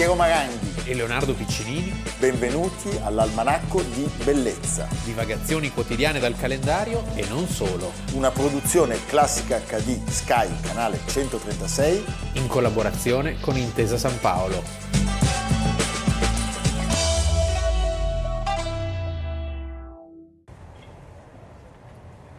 Piero 0.00 0.14
Maranghi. 0.14 0.80
e 0.86 0.94
Leonardo 0.94 1.34
Piccinini, 1.34 1.92
Benvenuti 2.18 2.88
all'Almanacco 3.02 3.82
di 3.82 4.10
Bellezza, 4.24 4.88
divagazioni 5.04 5.70
quotidiane 5.70 6.18
dal 6.18 6.34
calendario 6.38 7.04
e 7.14 7.26
non 7.28 7.46
solo, 7.46 7.92
una 8.14 8.30
produzione 8.30 8.96
classica 9.04 9.58
HD 9.58 10.02
Sky, 10.08 10.48
canale 10.62 11.00
136. 11.04 12.02
in 12.32 12.46
collaborazione 12.46 13.38
con 13.40 13.58
Intesa 13.58 13.98
San 13.98 14.18
Paolo. 14.20 14.62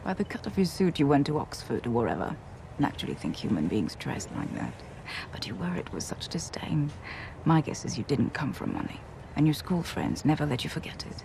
By 0.03 0.15
the 0.15 0.25
cut 0.25 0.47
of 0.47 0.57
your 0.57 0.65
suit, 0.65 0.97
you 0.97 1.07
went 1.07 1.27
to 1.27 1.37
Oxford 1.37 1.85
or 1.85 1.93
wherever. 1.93 2.35
Naturally 2.79 3.13
think 3.13 3.35
human 3.35 3.67
beings 3.67 3.95
dress 3.97 4.27
like 4.35 4.51
that. 4.55 4.73
But 5.31 5.45
you 5.45 5.55
wear 5.55 5.75
it 5.75 5.91
with 5.91 6.03
such 6.03 6.27
disdain. 6.29 6.89
My 7.43 7.61
guess 7.61 7.85
is 7.85 7.97
you 7.97 8.03
didn't 8.03 8.33
come 8.33 8.53
from 8.53 8.73
money, 8.73 8.99
and 9.35 9.47
your 9.47 9.53
school 9.53 9.81
friends 9.81 10.23
never 10.23 10.45
let 10.45 10.63
you 10.63 10.69
forget 10.69 11.05
it. 11.05 11.23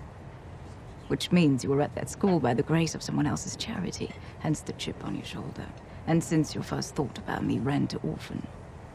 Which 1.08 1.30
means 1.30 1.62
you 1.62 1.70
were 1.70 1.82
at 1.82 1.94
that 1.94 2.08
school 2.08 2.40
by 2.40 2.54
the 2.54 2.62
grace 2.62 2.94
of 2.94 3.02
someone 3.02 3.26
else's 3.26 3.54
charity, 3.54 4.10
hence 4.40 4.60
the 4.60 4.72
chip 4.72 5.04
on 5.04 5.14
your 5.14 5.24
shoulder. 5.24 5.66
And 6.06 6.24
since 6.24 6.54
your 6.54 6.64
first 6.64 6.94
thought 6.94 7.18
about 7.18 7.44
me 7.44 7.58
ran 7.58 7.86
to 7.88 7.98
orphan, 7.98 8.46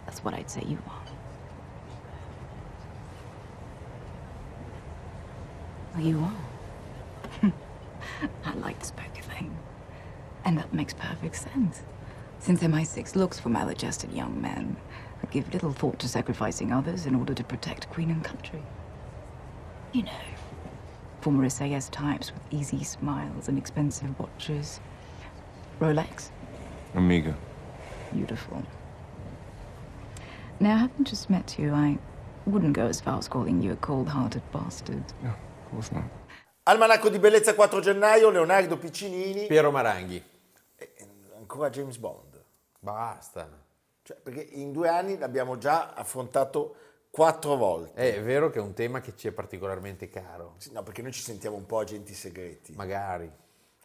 that's 0.06 0.24
what 0.24 0.34
I'd 0.34 0.50
say 0.50 0.64
you 0.68 0.80
are. 0.88 1.02
Well, 5.94 6.04
you 6.04 6.20
are. 6.20 7.52
I 8.46 8.54
like 8.56 8.80
this 8.80 8.92
poker 8.92 9.22
thing. 9.22 9.56
And 10.44 10.58
that 10.58 10.74
makes 10.74 10.94
perfect 10.94 11.36
sense. 11.36 11.84
Since 12.42 12.64
MI6 12.64 13.16
looks 13.16 13.40
for 13.40 13.50
maladjusted 13.50 14.12
young 14.14 14.42
men 14.42 14.76
who 15.20 15.28
give 15.28 15.54
little 15.54 15.72
thought 15.72 16.00
to 16.00 16.08
sacrificing 16.10 16.72
others 16.74 17.06
in 17.06 17.14
order 17.14 17.36
to 17.36 17.44
protect 17.44 17.88
Queen 17.92 18.10
and 18.10 18.24
country. 18.24 18.64
You 19.94 20.04
know, 20.04 20.24
former 21.22 21.48
SAS 21.50 21.88
types 21.90 22.34
with 22.34 22.42
easy 22.50 22.84
smiles 22.84 23.48
and 23.48 23.60
expensive 23.60 24.20
watches. 24.20 24.80
Rolex? 25.80 26.32
Amiga. 26.96 27.38
Beautiful. 28.12 28.64
Now, 30.60 30.78
having 30.78 31.06
just 31.06 31.30
met 31.30 31.60
you, 31.60 31.74
I 31.74 32.00
wouldn't 32.48 32.74
go 32.74 32.88
as 32.88 33.00
far 33.00 33.20
as 33.20 33.28
calling 33.28 33.62
you 33.62 33.74
a 33.74 33.76
cold-hearted 33.76 34.42
bastard. 34.52 35.04
No, 35.22 35.30
of 35.30 35.72
course 35.72 35.92
not. 35.92 36.06
Almanacco 36.66 37.10
di 37.10 37.20
Bellezza 37.20 37.54
4 37.54 37.82
gennaio, 37.82 38.32
Leonardo 38.32 38.78
Piccinini. 38.78 39.46
Piero 39.48 39.72
Maranghi. 39.72 40.24
E 40.80 40.90
ancora 41.38 41.70
James 41.70 41.98
Bond. 41.98 42.31
Basta. 42.84 43.48
Cioè, 44.02 44.18
perché 44.18 44.42
in 44.42 44.72
due 44.72 44.90
anni 44.90 45.18
l'abbiamo 45.18 45.58
già 45.60 45.94
affrontato 45.94 46.76
quattro 47.12 47.56
volte. 47.56 48.16
È 48.16 48.22
vero 48.24 48.50
che 48.50 48.58
è 48.58 48.62
un 48.62 48.74
tema 48.74 49.00
che 49.02 49.16
ci 49.16 49.28
è 49.28 49.32
particolarmente 49.32 50.10
caro, 50.10 50.56
Sì, 50.58 50.72
No, 50.72 50.82
perché 50.82 51.02
noi 51.04 51.12
ci 51.12 51.22
sentiamo 51.22 51.56
un 51.58 51.66
po' 51.68 51.80
agenti 51.80 52.14
segreti. 52.14 52.74
magari, 52.74 53.32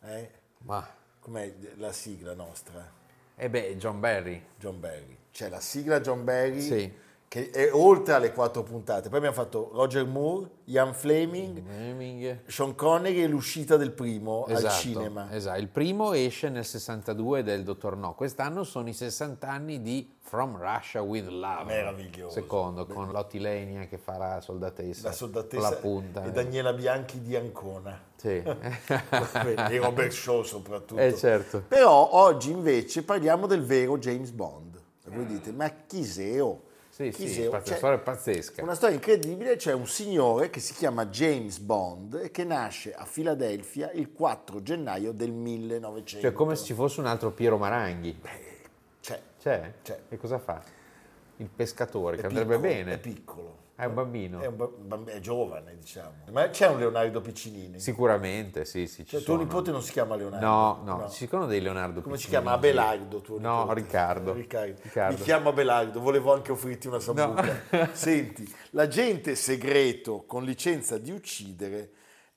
Eh? 0.02 0.30
ma... 0.60 0.86
Com'è 1.20 1.52
la 1.76 1.92
sigla 1.92 2.34
nostra? 2.34 2.88
E 3.34 3.50
beh, 3.50 3.76
John 3.76 4.00
Barry. 4.00 4.42
John 4.56 4.80
Barry. 4.80 5.18
C'è 5.30 5.48
la 5.50 5.60
sigla 5.60 6.00
John 6.00 6.24
Barry 6.24 6.60
Sì. 6.60 6.98
Che 7.28 7.50
è 7.50 7.70
oltre 7.72 8.14
alle 8.14 8.32
quattro 8.32 8.62
puntate. 8.62 9.08
Poi 9.08 9.18
abbiamo 9.18 9.34
fatto 9.34 9.70
Roger 9.72 10.06
Moore, 10.06 10.48
Ian 10.66 10.94
Fleming, 10.94 11.60
Fleming. 11.66 12.40
Sean 12.46 12.74
Connery 12.76 13.22
e 13.22 13.26
l'uscita 13.26 13.76
del 13.76 13.90
primo 13.92 14.44
al 14.44 14.54
Esatto, 14.56 14.74
cinema. 14.74 15.32
esatto. 15.32 15.58
Il 15.58 15.68
primo 15.68 16.12
esce 16.12 16.48
nel 16.48 16.64
62 16.64 17.42
del 17.42 17.64
Dottor 17.64 17.96
No. 17.96 18.14
Quest'anno 18.14 18.62
sono 18.64 18.88
i 18.88 18.92
60 18.92 19.48
anni 19.48 19.82
di 19.82 20.14
From 20.20 20.56
Russia 20.56 21.02
with 21.02 21.26
Love. 21.26 21.64
Meraviglioso. 21.64 22.32
Secondo, 22.32 22.86
con 22.86 23.10
Lotti 23.10 23.38
Lenia 23.40 23.86
che 23.86 23.98
farà 23.98 24.34
la 24.34 24.40
soldatessa. 24.40 25.08
La 25.08 25.14
soldatessa 25.14 25.70
la 25.70 25.76
punta. 25.76 26.24
e 26.24 26.30
Daniela 26.30 26.72
Bianchi 26.72 27.20
di 27.22 27.34
Ancona. 27.36 28.00
Sì. 28.16 28.28
e 28.42 29.78
Robert 29.78 30.10
Shaw 30.12 30.42
soprattutto. 30.42 31.00
Eh, 31.00 31.14
certo. 31.14 31.62
Però 31.66 32.08
oggi 32.12 32.50
invece 32.50 33.02
parliamo 33.02 33.46
del 33.46 33.62
vero 33.64 33.98
James 33.98 34.30
Bond. 34.30 34.80
E 35.04 35.10
voi 35.10 35.26
dite, 35.26 35.52
ma 35.52 35.70
chi 35.86 36.02
seo? 36.04 36.62
Sì, 36.96 37.10
Chi 37.10 37.28
sì, 37.28 37.42
infatti, 37.44 37.68
Cioè, 37.68 37.76
storia 37.76 37.98
pazzesca. 37.98 38.62
Una 38.62 38.74
storia 38.74 38.94
incredibile, 38.94 39.56
c'è 39.56 39.74
un 39.74 39.86
signore 39.86 40.48
che 40.48 40.60
si 40.60 40.72
chiama 40.72 41.04
James 41.04 41.58
Bond 41.58 42.14
e 42.24 42.30
che 42.30 42.42
nasce 42.42 42.94
a 42.94 43.04
Filadelfia 43.04 43.90
il 43.92 44.14
4 44.14 44.62
gennaio 44.62 45.12
del 45.12 45.30
1900. 45.30 46.22
Cioè, 46.22 46.32
come 46.32 46.56
se 46.56 46.64
ci 46.64 46.72
fosse 46.72 47.00
un 47.00 47.06
altro 47.06 47.32
Piero 47.32 47.58
Maranghi. 47.58 48.18
C'è, 49.02 49.20
C'è? 49.38 49.72
C'è. 49.82 50.00
E 50.08 50.16
cosa 50.16 50.38
fa? 50.38 50.62
Il 51.38 51.48
pescatore, 51.54 52.16
è 52.16 52.20
che 52.20 52.26
andrebbe 52.26 52.56
piccolo, 52.56 52.72
bene. 52.74 52.92
È 52.94 52.98
piccolo. 52.98 53.64
È 53.76 53.84
un 53.84 53.92
bambino. 53.92 54.40
È, 54.40 54.46
un 54.46 54.56
bamb- 54.56 55.08
è 55.10 55.20
giovane, 55.20 55.76
diciamo. 55.76 56.24
Ma 56.30 56.48
c'è 56.48 56.66
un 56.68 56.78
Leonardo 56.78 57.20
Piccinini? 57.20 57.78
Sicuramente, 57.78 58.64
sì, 58.64 58.86
sì. 58.86 59.04
ci 59.04 59.16
Cioè, 59.16 59.22
tuo 59.22 59.36
nipote 59.36 59.70
non 59.70 59.82
si 59.82 59.92
chiama 59.92 60.16
Leonardo? 60.16 60.46
No, 60.46 60.80
no, 60.82 61.08
ci 61.10 61.28
sono 61.28 61.44
dei 61.44 61.60
Leonardo 61.60 62.00
Come 62.00 62.16
si 62.16 62.22
Piccinini. 62.24 62.42
chiama? 62.42 62.56
Abelardo 62.56 63.20
tuo 63.20 63.38
No, 63.38 63.58
nipote. 63.58 63.74
Riccardo. 63.80 64.32
Riccardo. 64.32 64.80
Riccardo. 64.82 65.16
Mi 65.18 65.22
chiamo 65.22 65.48
Abelardo, 65.50 66.00
volevo 66.00 66.32
anche 66.32 66.52
offrirti 66.52 66.86
una 66.86 67.00
sambuca. 67.00 67.60
Senti, 67.92 68.50
l'agente 68.70 69.34
segreto 69.34 70.24
con 70.24 70.42
licenza 70.44 70.96
di 70.96 71.10
uccidere 71.10 71.90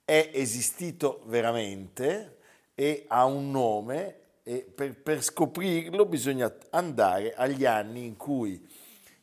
è 0.04 0.32
esistito 0.34 1.22
veramente 1.28 2.40
e 2.76 3.06
ha 3.08 3.24
un 3.24 3.50
nome 3.50 4.16
e 4.44 4.70
per, 4.74 5.02
per 5.02 5.22
scoprirlo 5.24 6.06
bisogna 6.06 6.54
andare 6.72 7.34
agli 7.34 7.66
anni 7.66 8.06
in 8.06 8.18
cui 8.18 8.68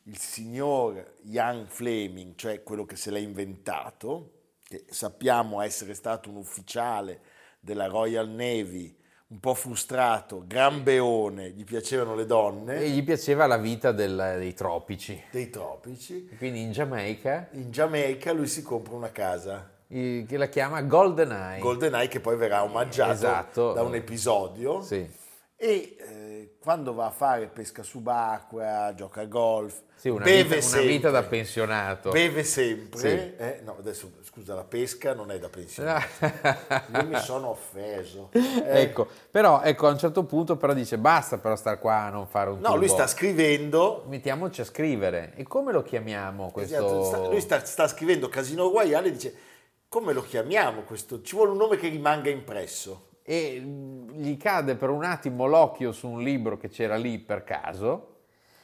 il 0.07 0.17
signor 0.17 1.15
Ian 1.25 1.65
Fleming, 1.67 2.35
cioè 2.35 2.63
quello 2.63 2.85
che 2.85 2.95
se 2.95 3.11
l'ha 3.11 3.19
inventato, 3.19 4.31
che 4.63 4.85
sappiamo 4.89 5.61
essere 5.61 5.93
stato 5.93 6.29
un 6.29 6.37
ufficiale 6.37 7.19
della 7.59 7.87
Royal 7.87 8.29
Navy, 8.29 8.95
un 9.29 9.39
po' 9.41 9.53
frustrato, 9.53 10.43
gran 10.47 10.83
beone, 10.83 11.49
gli 11.49 11.65
piacevano 11.65 12.15
le 12.15 12.25
donne, 12.25 12.79
E 12.79 12.89
gli 12.89 13.03
piaceva 13.03 13.45
la 13.45 13.57
vita 13.57 13.91
del- 13.91 14.35
dei 14.37 14.53
tropici. 14.53 15.21
dei 15.31 15.49
tropici. 15.49 16.29
Quindi 16.37 16.61
in 16.61 16.71
Giamaica, 16.71 17.49
In 17.51 17.69
Giamaica 17.71 18.31
lui 18.31 18.47
si 18.47 18.61
compra 18.61 18.95
una 18.95 19.11
casa, 19.11 19.69
che 19.89 20.25
la 20.37 20.47
chiama 20.47 20.81
Golden 20.83 21.31
Eye. 21.31 21.59
GoldenEye, 21.59 22.07
che 22.07 22.19
poi 22.21 22.37
verrà 22.37 22.63
omaggiato 22.63 23.11
Esatto. 23.11 23.73
da 23.73 23.83
un 23.83 23.95
episodio. 23.95 24.81
Sì. 24.81 25.09
E 25.59 25.95
eh, 25.99 26.26
quando 26.67 26.93
va 26.93 27.05
a 27.05 27.11
fare 27.11 27.47
pesca 27.47 27.81
subacquea, 27.81 28.93
gioca 28.93 29.21
a 29.21 29.25
golf, 29.25 29.83
Sì, 29.95 30.09
una, 30.09 30.25
beve 30.25 30.43
vita, 30.43 30.53
una 30.55 30.61
sempre. 30.61 30.87
vita 30.89 31.09
da 31.11 31.23
pensionato. 31.23 32.09
Beve 32.09 32.43
sempre. 32.43 32.99
Sì. 32.99 33.07
eh, 33.07 33.61
no, 33.63 33.77
adesso 33.79 34.11
scusa, 34.23 34.53
la 34.53 34.65
pesca 34.65 35.13
non 35.13 35.31
è 35.31 35.39
da 35.39 35.47
pensione. 35.47 35.97
Io 36.93 37.05
mi 37.05 37.17
sono 37.19 37.51
offeso. 37.51 38.31
Eh, 38.33 38.81
ecco, 38.81 39.07
però 39.31 39.61
ecco, 39.61 39.87
a 39.87 39.91
un 39.91 39.97
certo 39.97 40.25
punto 40.25 40.57
però 40.57 40.73
dice 40.73 40.97
basta 40.97 41.37
però 41.37 41.55
star 41.55 41.79
qua 41.79 41.99
a 42.01 42.09
non 42.09 42.27
fare 42.27 42.49
un 42.49 42.59
no, 42.59 42.75
lui 42.75 42.87
turbo. 42.87 42.93
sta 42.95 43.07
scrivendo. 43.07 44.03
Mettiamoci 44.09 44.59
a 44.59 44.65
scrivere. 44.65 45.31
E 45.37 45.43
come 45.43 45.71
lo 45.71 45.83
chiamiamo 45.83 46.51
questo? 46.51 46.75
esatto, 46.75 47.03
sta- 47.05 47.27
lui 47.29 47.39
sta, 47.39 47.63
sta 47.63 47.87
scrivendo 47.87 48.27
Casino 48.27 48.69
Royale 48.69 49.07
e 49.07 49.11
dice 49.11 49.35
come 49.87 50.11
lo 50.11 50.21
chiamiamo 50.21 50.81
questo? 50.81 51.21
Ci 51.21 51.33
vuole 51.33 51.51
un 51.51 51.57
nome 51.59 51.77
che 51.77 51.87
rimanga 51.87 52.29
impresso. 52.29 53.05
E 53.29 53.59
mm, 53.61 54.09
gli 54.21 54.37
cade 54.37 54.75
per 54.75 54.89
un 54.89 55.03
attimo 55.03 55.47
l'occhio 55.47 55.91
su 55.91 56.07
un 56.07 56.23
libro 56.23 56.57
che 56.57 56.69
c'era 56.69 56.95
lì 56.95 57.19
per 57.19 57.43
caso. 57.43 58.19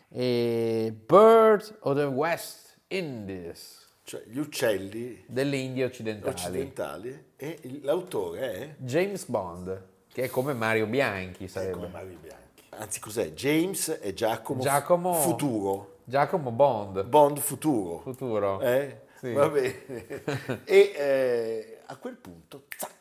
E 0.07 0.95
Bird 1.05 1.79
of 1.81 1.97
the 1.97 2.03
West 2.05 2.77
Indies, 2.87 3.85
Cioè 4.03 4.23
gli 4.25 4.37
uccelli 4.37 5.21
delle 5.27 5.57
Indie 5.57 5.83
occidentali. 5.83 6.31
occidentali 6.33 7.25
e 7.35 7.59
l'autore 7.81 8.39
è, 8.53 8.75
James 8.77 9.25
Bond, 9.25 9.85
che 10.13 10.23
è 10.23 10.29
come 10.29 10.53
Mario 10.53 10.85
Bianchi 10.85 11.43
è 11.43 11.47
sarebbe. 11.47 11.73
come 11.73 11.87
Mario 11.89 12.17
Bianchi. 12.21 12.63
Anzi 12.69 12.99
cos'è? 13.01 13.31
James 13.33 13.99
e 14.01 14.13
Giacomo, 14.13 14.61
Giacomo- 14.61 15.13
Futuro. 15.15 15.97
Giacomo 16.05 16.51
Bond, 16.51 17.03
Bond 17.03 17.39
Futuro. 17.39 17.99
futuro. 17.99 18.61
Eh? 18.61 19.01
Sì. 19.19 19.33
Va 19.33 19.49
bene. 19.49 19.85
e 20.63 20.93
eh, 20.95 21.79
a 21.87 21.97
quel 21.97 22.15
punto, 22.15 22.63
zac, 22.77 22.91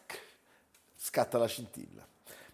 scatta 1.13 1.37
la 1.37 1.47
scintilla. 1.47 2.07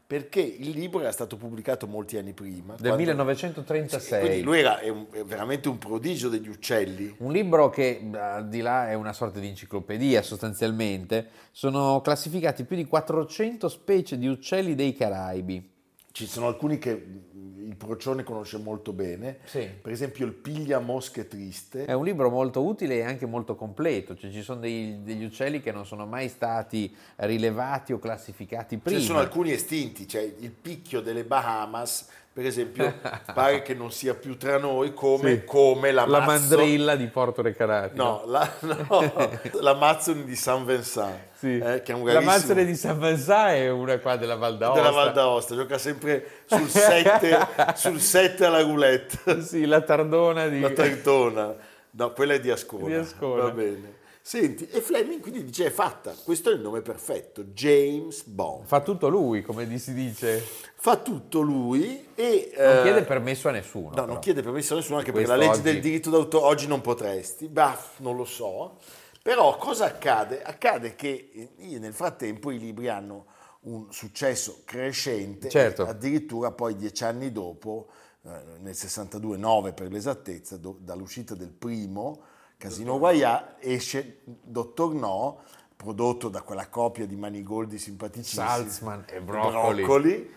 Perché 0.05 0.41
il 0.41 0.71
libro 0.71 1.01
era 1.01 1.13
stato 1.13 1.37
pubblicato 1.37 1.87
molti 1.87 2.17
anni 2.17 2.33
prima. 2.33 2.75
Del 2.75 2.93
quando- 2.93 2.97
1936. 2.97 4.21
Quindi 4.21 4.43
lui 4.43 4.59
era 4.59 4.81
è 4.81 4.89
un- 4.89 5.07
è 5.13 5.23
veramente 5.23 5.69
un 5.69 5.79
prodigio 5.79 6.29
degli 6.29 6.49
uccelli. 6.49 7.15
Un 7.19 7.31
libro 7.31 7.69
che 7.71 8.01
al 8.15 8.49
di 8.49 8.61
là 8.61 8.89
è 8.89 8.95
una 8.95 9.13
sorta 9.13 9.39
di 9.39 9.47
enciclopedia 9.47 10.23
sostanzialmente, 10.23 11.29
sono 11.53 12.01
classificati 12.01 12.65
più 12.65 12.75
di 12.75 12.87
400 12.87 13.69
specie 13.69 14.19
di 14.19 14.27
uccelli 14.27 14.75
dei 14.75 14.95
Caraibi. 14.95 15.77
Ci 16.19 16.27
sono 16.27 16.49
alcuni 16.49 16.79
che 16.79 16.91
il 16.91 17.77
procione 17.77 18.25
conosce 18.25 18.59
molto 18.59 18.93
bene, 18.93 19.39
Sì. 19.45 19.69
per 19.81 19.93
esempio 19.93 20.27
il 20.27 20.33
piglia 20.33 20.81
mosche 20.81 21.29
triste. 21.29 21.85
È 21.85 21.93
un 21.93 22.05
libro 22.05 22.29
molto 22.29 22.65
utile 22.65 22.97
e 22.97 23.03
anche 23.03 23.25
molto 23.25 23.55
completo, 23.55 24.17
cioè 24.17 24.29
ci 24.33 24.43
sono 24.43 24.59
dei- 24.59 24.99
degli 25.05 25.23
uccelli 25.23 25.61
che 25.61 25.71
non 25.71 25.87
sono 25.87 26.07
mai 26.07 26.29
stati 26.29 26.93
rilevati 27.19 27.93
o 27.93 28.01
classificati 28.01 28.79
prima. 28.79 28.99
ne 28.99 29.05
sono 29.05 29.21
alcuni 29.21 29.53
estinti, 29.53 30.09
cioè 30.09 30.23
il 30.41 30.51
picchio 30.51 31.01
delle 31.03 31.23
Bahamas, 31.23 32.09
per 32.39 32.47
esempio, 32.47 32.95
pare 33.35 33.63
che 33.63 33.75
non 33.75 33.91
sia 33.91 34.15
più 34.15 34.37
tra 34.37 34.59
noi 34.59 34.95
come, 34.95 35.31
Sì. 35.39 35.45
come 35.45 35.91
la, 35.91 36.07
La 36.07 36.21
mandrilla 36.21 36.95
di 36.95 37.09
Porto 37.09 37.43
Recanati. 37.43 37.97
No, 37.97 38.23
la, 38.27 38.49
no, 38.61 39.13
la 39.59 39.75
Mazzoni 39.75 40.23
di 40.23 40.37
San 40.37 40.65
Vincent, 40.65 41.19
Sì. 41.37 41.59
eh, 41.59 41.83
che 41.83 41.91
è 41.91 41.95
un 41.97 42.07
la 42.07 42.21
Mazzone 42.21 42.65
di 42.65 42.77
San 42.77 43.01
Vincent 43.01 43.55
è 43.57 43.69
una 43.71 43.99
qua 43.99 44.15
della 44.15 44.37
Val 44.37 44.57
d'Aosta. 44.57 44.81
della 44.81 44.95
Val 44.95 45.13
d'Aosta, 45.13 45.57
gioca 45.57 45.79
sempre 45.79 46.43
sul 46.47 46.69
7 46.69 47.47
sul 47.75 47.99
7 48.01 48.45
alla 48.45 48.61
roulette, 48.61 49.43
Sì, 49.43 49.67
la 49.67 49.81
Tardona 49.81 50.47
di... 50.47 50.61
la 50.61 50.71
Trentona. 50.71 51.57
No, 51.91 52.13
quella 52.13 52.35
è 52.35 52.39
di 52.41 52.53
Ascona. 52.53 52.87
Di 52.87 52.95
Ascona. 52.95 53.43
Va 53.43 53.51
bene. 53.51 53.97
Senti, 54.29 54.69
e 54.69 54.83
Fleming 54.83 55.23
quindi 55.23 55.43
dice 55.43 55.65
è 55.65 55.71
fatta, 55.71 56.15
questo 56.23 56.51
è 56.51 56.53
il 56.53 56.61
nome 56.61 56.83
perfetto, 56.83 57.45
James 57.45 58.25
Bond. 58.25 58.67
Fa 58.67 58.83
tutto 58.83 59.09
lui, 59.09 59.41
come 59.41 59.79
si 59.79 59.95
dice. 59.95 60.45
Fa 60.75 60.97
tutto 60.99 61.41
lui 61.41 62.09
e... 62.15 62.53
Non 62.55 62.77
eh, 62.77 62.83
chiede 62.83 63.05
permesso 63.05 63.49
a 63.49 63.53
nessuno. 63.53 63.87
No, 63.87 63.95
però. 63.95 64.07
non 64.07 64.19
chiede 64.19 64.43
permesso 64.43 64.75
a 64.75 64.77
nessuno, 64.77 64.99
anche 64.99 65.13
perché 65.13 65.29
la 65.29 65.37
legge 65.37 65.53
oggi- 65.53 65.63
del 65.63 65.81
diritto 65.81 66.11
d'autore 66.11 66.45
oggi 66.45 66.67
non 66.67 66.83
potresti. 66.83 67.49
Bah, 67.49 67.75
non 68.01 68.17
lo 68.17 68.27
so. 68.27 68.77
Però 69.23 69.57
cosa 69.57 69.87
accade? 69.87 70.43
Accade 70.43 70.95
che 70.95 71.31
eh, 71.57 71.79
nel 71.79 71.95
frattempo 71.95 72.51
i 72.51 72.59
libri 72.59 72.89
hanno 72.89 73.29
un 73.61 73.91
successo 73.91 74.61
crescente, 74.67 75.49
Certo. 75.49 75.87
addirittura 75.87 76.51
poi 76.51 76.77
dieci 76.77 77.03
anni 77.03 77.33
dopo, 77.33 77.89
eh, 78.27 78.59
nel 78.59 78.75
62, 78.75 79.39
9 79.39 79.73
per 79.73 79.91
l'esattezza, 79.91 80.59
dall'uscita 80.59 81.35
del 81.35 81.49
primo, 81.51 82.25
Casino 82.59 82.99
Royale, 82.99 83.55
esce 83.61 84.19
Dottor 84.25 84.93
No, 84.93 85.43
prodotto 85.77 86.29
da 86.29 86.43
quella 86.43 86.69
coppia 86.69 87.07
di 87.07 87.15
Manigoldi 87.15 87.79
simpaticissimi. 87.79 88.45
Salzman 88.47 89.05
e 89.09 89.21
Broccoli. 89.21 89.83
Broccoli. 89.83 90.33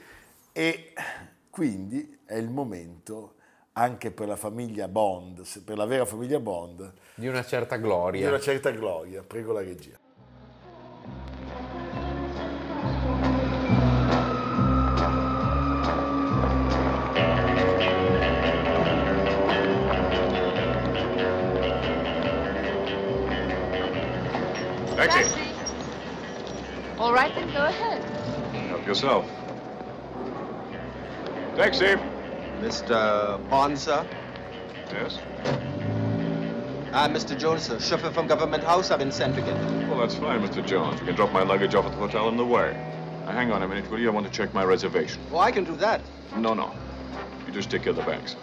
E 0.54 0.94
quindi 1.50 2.20
è 2.24 2.36
il 2.36 2.50
momento 2.50 3.34
anche 3.74 4.12
per 4.12 4.28
la 4.28 4.36
famiglia 4.36 4.88
Bond, 4.88 5.44
per 5.64 5.78
la 5.78 5.86
vera 5.86 6.06
famiglia 6.06 6.40
Bond, 6.40 6.94
Di 7.16 7.26
una 7.28 7.44
certa 7.44 7.76
di 7.78 7.82
gloria. 7.82 8.28
una 8.28 8.40
certa 8.40 8.70
gloria. 8.70 9.24
Prego 9.24 9.54
la 9.54 9.62
regia. 9.62 9.98
Yourself. 28.92 29.26
Taxi. 31.56 31.96
Mr. 32.60 33.50
Bond, 33.50 33.80
sir? 33.80 34.06
Yes. 34.92 35.18
Ah, 36.94 37.06
I'm 37.06 37.14
Mr. 37.14 37.38
Jones, 37.40 37.64
sir. 37.64 37.80
Chauffeur 37.80 38.12
from 38.12 38.28
Government 38.28 38.66
House. 38.66 38.92
I've 38.92 39.00
been 39.00 39.14
sent 39.14 39.36
to 39.36 39.42
get. 39.42 39.56
Well, 39.88 39.98
that's 39.98 40.16
fine, 40.16 40.46
Mr. 40.46 40.66
Jones. 40.66 41.00
You 41.00 41.06
can 41.06 41.16
drop 41.16 41.32
my 41.32 41.42
luggage 41.42 41.74
off 41.74 41.86
at 41.86 41.92
the 41.94 41.98
hotel 41.98 42.28
on 42.28 42.36
the 42.36 42.46
way. 42.46 42.74
Now, 43.26 43.32
hang 43.32 43.50
on 43.54 43.64
a 43.64 43.68
minute, 43.68 43.90
will 43.90 44.00
you? 44.00 44.10
I 44.10 44.12
want 44.12 44.28
to 44.28 44.32
check 44.34 44.54
my 44.54 44.66
reservation. 44.66 45.22
Oh, 45.32 45.38
I 45.38 45.52
can 45.54 45.64
do 45.64 45.76
that. 45.78 46.02
No, 46.36 46.54
no. 46.54 46.74
You 47.48 47.54
just 47.54 47.72
take 47.72 47.84
care 47.84 47.92
of 47.92 47.96
the 47.96 48.04
bags. 48.04 48.36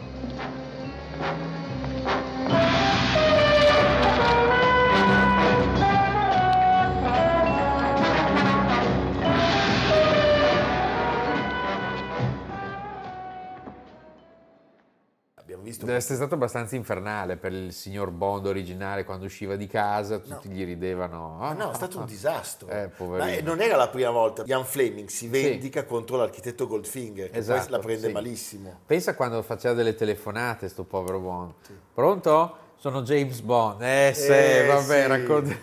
Essere 15.99 16.17
stato 16.17 16.35
abbastanza 16.35 16.75
infernale 16.77 17.37
per 17.37 17.53
il 17.53 17.73
signor 17.73 18.11
Bond 18.11 18.47
originale 18.47 19.05
quando 19.05 19.27
usciva 19.27 19.55
di 19.57 19.67
casa, 19.67 20.19
tutti 20.19 20.49
gli 20.49 20.65
ridevano. 20.65 21.37
Ma 21.39 21.49
"Ah, 21.49 21.53
no, 21.53 21.71
è 21.73 21.75
stato 21.75 21.99
un 21.99 22.07
disastro. 22.07 22.69
Eh. 22.69 22.91
Ma 22.99 23.31
eh, 23.33 23.43
non 23.43 23.61
era 23.61 23.77
la 23.77 23.89
prima 23.89 24.11
volta. 24.11 24.43
Ian 24.47 24.65
Fleming 24.65 25.09
si 25.09 25.29
vendica 25.29 25.85
contro 25.85 26.17
l'architetto 26.17 26.67
Goldfinger, 26.67 27.31
che 27.31 27.39
Esatto, 27.39 27.61
poi 27.63 27.71
la 27.71 27.79
prende 27.79 28.07
sì. 28.07 28.13
malissimo. 28.13 28.81
Pensa 28.87 29.15
quando 29.15 29.43
faceva 29.43 29.75
delle 29.75 29.95
telefonate, 29.95 30.69
sto 30.69 30.85
povero 30.85 31.19
Bond. 31.21 31.53
Pronto? 31.93 32.57
Sono 32.77 33.03
James 33.03 33.41
Bond. 33.41 33.83
Eh, 33.83 34.13
sì, 34.15 34.31
Eh, 34.31 34.65
vabbè, 34.67 35.03
sì. 35.03 35.07
racconta. 35.09 35.57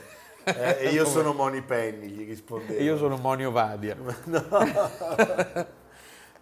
Eh, 0.43 0.77
e 0.81 0.89
io 0.89 1.05
sono 1.09 1.33
Moni 1.33 1.61
Penny, 1.61 2.07
gli 2.07 2.25
rispondeva. 2.27 2.79
E 2.79 2.83
io 2.83 2.97
sono 2.97 3.17
Monio 3.17 3.51
Vadia. 3.51 3.95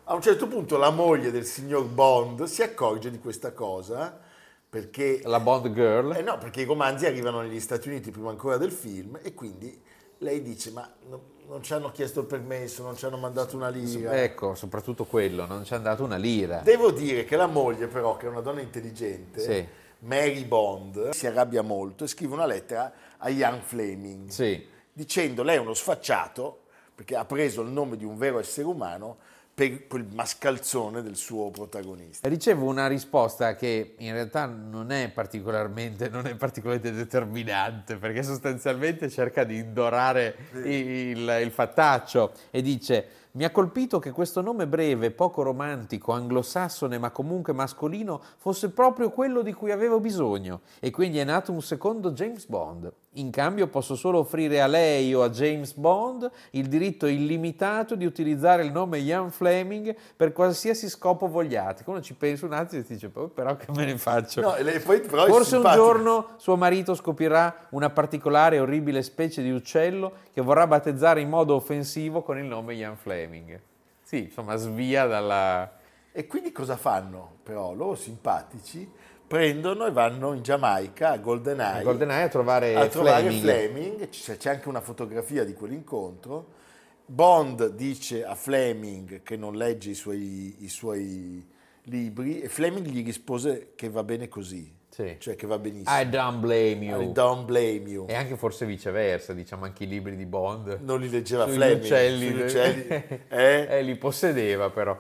A 0.06 0.16
un 0.16 0.22
certo 0.22 0.48
punto 0.48 0.78
la 0.78 0.90
moglie 0.90 1.32
del 1.32 1.46
signor 1.46 1.86
Bond 1.86 2.44
si 2.44 2.62
accorge 2.62 3.10
di 3.10 3.20
questa 3.20 3.54
cosa 3.54 4.20
perché, 4.68 5.22
La 5.24 5.40
Bond 5.40 5.72
Girl. 5.74 6.16
eh 6.18 6.22
no, 6.22 6.38
perché 6.38 6.62
i 6.62 6.66
romanzi 6.66 7.06
arrivano 7.06 7.42
negli 7.42 7.60
Stati 7.60 7.88
Uniti 7.88 8.12
prima 8.12 8.30
ancora 8.30 8.58
del 8.58 8.72
film 8.72 9.18
e 9.22 9.34
quindi 9.34 9.82
lei 10.18 10.42
dice 10.42 10.72
ma 10.72 10.92
no- 11.08 11.32
non 11.48 11.62
ci 11.64 11.74
hanno 11.74 11.92
chiesto 11.92 12.20
il 12.22 12.26
permesso, 12.26 12.84
non 12.84 12.98
ci 12.98 13.06
hanno 13.06 13.18
mandato 13.18 13.56
una 13.56 13.70
lira. 13.70 14.22
Ecco, 14.22 14.56
soprattutto 14.56 15.06
quello, 15.06 15.46
non 15.46 15.64
ci 15.64 15.74
è 15.74 15.76
andato 15.76 16.04
una 16.04 16.16
lira. 16.18 16.60
Devo 16.64 16.92
dire 16.92 17.24
che 17.26 17.36
la 17.38 17.48
moglie 17.48 17.88
però, 17.88 18.16
che 18.18 18.26
è 18.26 18.30
una 18.30 18.40
donna 18.42 18.62
intelligente, 18.62 19.40
Sì. 19.40 19.68
Mary 20.00 20.44
Bond, 20.46 21.10
si 21.12 21.28
arrabbia 21.28 21.62
molto 21.62 22.04
e 22.04 22.08
scrive 22.08 22.34
una 22.34 22.46
lettera 22.46 22.92
a 23.18 23.30
Ian 23.30 23.62
Fleming 23.62 24.30
Sì. 24.30 24.66
dicendo 24.92 25.44
lei 25.44 25.56
è 25.58 25.60
uno 25.60 25.74
sfacciato 25.74 26.64
perché 26.96 27.16
ha 27.16 27.26
preso 27.26 27.62
il 27.62 27.70
nome 27.70 27.96
di 27.98 28.04
un 28.06 28.18
vero 28.18 28.40
essere 28.40 28.66
umano 28.68 29.18
per 29.54 29.88
quel 29.88 30.08
mascalzone 30.12 31.04
del 31.04 31.16
suo 31.16 31.52
protagonista. 31.52 32.28
Ricevo 32.28 32.66
una 32.66 32.88
risposta 32.88 33.56
che 33.56 33.96
in 33.98 34.12
realtà 34.14 34.46
non 34.46 34.92
è 34.92 35.10
particolarmente, 35.10 36.10
non 36.10 36.26
è 36.26 36.36
particolarmente 36.36 36.92
determinante, 36.92 37.98
perché 37.98 38.24
sostanzialmente 38.24 39.10
cerca 39.10 39.44
di 39.44 39.58
indorare 39.58 40.36
il, 40.64 41.40
il 41.44 41.52
fattaccio 41.52 42.34
e 42.50 42.62
dice 42.62 43.22
mi 43.34 43.46
ha 43.46 43.52
colpito 43.52 43.98
che 43.98 44.12
questo 44.12 44.42
nome 44.42 44.68
breve, 44.68 45.10
poco 45.10 45.42
romantico, 45.42 46.12
anglosassone 46.12 47.00
ma 47.00 47.10
comunque 47.10 47.52
mascolino 47.52 48.22
fosse 48.38 48.70
proprio 48.70 49.10
quello 49.10 49.42
di 49.42 49.54
cui 49.54 49.72
avevo 49.72 50.00
bisogno 50.00 50.62
e 50.80 50.92
quindi 50.92 51.18
è 51.18 51.24
nato 51.24 51.52
un 51.52 51.62
secondo 51.62 52.12
James 52.12 52.46
Bond. 52.46 52.92
In 53.18 53.30
cambio 53.30 53.68
posso 53.68 53.96
solo 53.96 54.20
offrire 54.20 54.60
a 54.60 54.66
lei 54.66 55.14
o 55.14 55.22
a 55.22 55.30
James 55.30 55.74
Bond 55.74 56.32
il 56.52 56.68
diritto 56.68 57.06
illimitato 57.06 57.94
di 57.94 58.06
utilizzare 58.06 58.64
il 58.64 58.72
nome 58.72 58.98
Ian 58.98 59.30
Fleming 59.30 59.96
per 60.16 60.32
qualsiasi 60.34 60.90
scopo 60.90 61.28
vogliate. 61.28 61.84
Quando 61.84 62.02
ci 62.02 62.16
penso 62.16 62.48
un 62.48 62.54
attimo 62.54 62.82
e 62.82 62.86
si 62.86 62.94
dice, 62.94 63.12
"Oh, 63.14 63.28
però 63.28 63.56
che 63.56 63.68
me 63.76 63.86
ne 63.86 63.98
faccio? 64.00 64.42
No, 64.42 64.56
poi 64.84 65.02
Forse 65.02 65.58
un 65.58 65.72
giorno 65.74 66.30
suo 66.38 66.58
marito 66.58 66.96
scoprirà 66.96 67.68
una 67.70 67.92
particolare 67.92 68.56
e 68.56 68.60
orribile 68.60 69.04
specie 69.04 69.44
di 69.44 69.52
uccello 69.52 70.14
che 70.34 70.42
vorrà 70.42 70.66
battezzare 70.66 71.22
in 71.22 71.30
modo 71.30 71.54
offensivo 71.54 72.24
con 72.24 72.40
il 72.40 72.46
nome 72.46 72.74
Ian 72.74 72.98
Fleming. 72.98 73.60
Sì, 74.02 74.24
insomma, 74.24 74.56
svia 74.56 75.06
dalla... 75.06 75.72
E 76.12 76.28
quindi 76.28 76.52
cosa 76.52 76.78
fanno 76.78 77.38
però? 77.44 77.74
Loro 77.74 77.96
simpatici 77.96 78.90
prendono 79.34 79.88
e 79.88 79.92
vanno 79.92 80.34
in 80.34 80.44
Giamaica 80.44 81.10
a 81.14 81.18
GoldenEye, 81.18 81.80
A 81.80 81.82
GoldenEye 81.82 82.22
a 82.26 82.28
trovare 82.28 82.76
a 82.76 82.88
trovare 82.88 83.32
Fleming. 83.32 83.42
Fleming, 83.42 84.10
c'è 84.10 84.38
c'è 84.38 84.50
anche 84.52 84.70
una 84.70 84.80
fotografia 84.80 85.44
di 85.44 85.54
quell'incontro. 85.54 86.62
Bond 87.04 87.70
dice 87.70 88.24
a 88.24 88.36
Fleming 88.36 89.24
che 89.24 89.36
non 89.36 89.56
legge 89.56 89.90
i 89.90 89.96
suoi, 89.96 90.58
i 90.60 90.70
suoi 90.70 91.44
libri 91.86 92.42
e 92.42 92.48
Fleming 92.48 92.86
gli 92.86 93.04
rispose 93.04 93.72
che 93.76 93.90
va 93.90 94.04
bene 94.04 94.28
così, 94.28 94.72
Sì. 94.90 95.16
cioè 95.18 95.36
che 95.36 95.48
va 95.48 95.58
benissimo. 95.58 96.00
I 96.00 96.08
don't 96.08 96.38
blame 96.38 96.86
you. 96.86 97.02
I 97.02 97.12
don't 97.12 97.46
blame 97.46 97.90
you. 97.90 98.06
E 98.08 98.14
anche 98.14 98.38
forse 98.38 98.68
viceversa, 98.68 99.34
diciamo 99.34 99.66
anche 99.66 99.86
i 99.86 99.88
libri 99.88 100.16
di 100.16 100.28
Bond. 100.28 100.78
Non 100.84 101.00
li 101.00 101.10
leggeva 101.10 101.48
Fleming. 101.48 101.82
uccelli, 101.82 102.40
uccelli, 102.40 102.86
eh? 103.30 103.68
eh, 103.68 103.82
li 103.82 103.96
possedeva 103.96 104.70
però. 104.70 104.96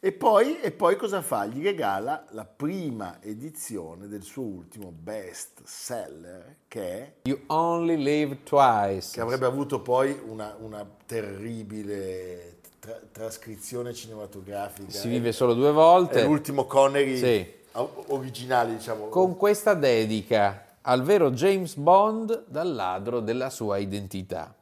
E 0.00 0.12
poi, 0.12 0.60
e 0.60 0.70
poi 0.70 0.94
cosa 0.94 1.22
fa? 1.22 1.44
Gli 1.46 1.60
regala 1.60 2.24
la 2.30 2.44
prima 2.44 3.18
edizione 3.20 4.06
del 4.06 4.22
suo 4.22 4.44
ultimo 4.44 4.92
best 4.92 5.60
seller, 5.64 6.54
che, 6.68 6.82
è, 6.82 7.12
You 7.24 7.40
only 7.46 7.96
live 7.96 8.44
twice. 8.44 9.10
che 9.14 9.20
avrebbe 9.20 9.46
avuto 9.46 9.80
poi 9.80 10.16
una, 10.28 10.54
una 10.60 10.88
terribile 11.04 12.58
tra- 12.78 13.00
trascrizione 13.10 13.92
cinematografica. 13.92 14.88
Si 14.88 15.08
vive 15.08 15.32
solo 15.32 15.54
due 15.54 15.72
volte. 15.72 16.20
È 16.20 16.24
l'ultimo 16.24 16.66
Connery 16.66 17.16
Sì. 17.16 17.52
originale, 18.06 18.74
diciamo. 18.76 19.08
Con 19.08 19.36
questa 19.36 19.74
dedica 19.74 20.76
al 20.82 21.02
vero 21.02 21.32
James 21.32 21.74
Bond 21.74 22.44
dal 22.46 22.72
ladro 22.72 23.18
della 23.18 23.50
sua 23.50 23.78
identità. 23.78 24.54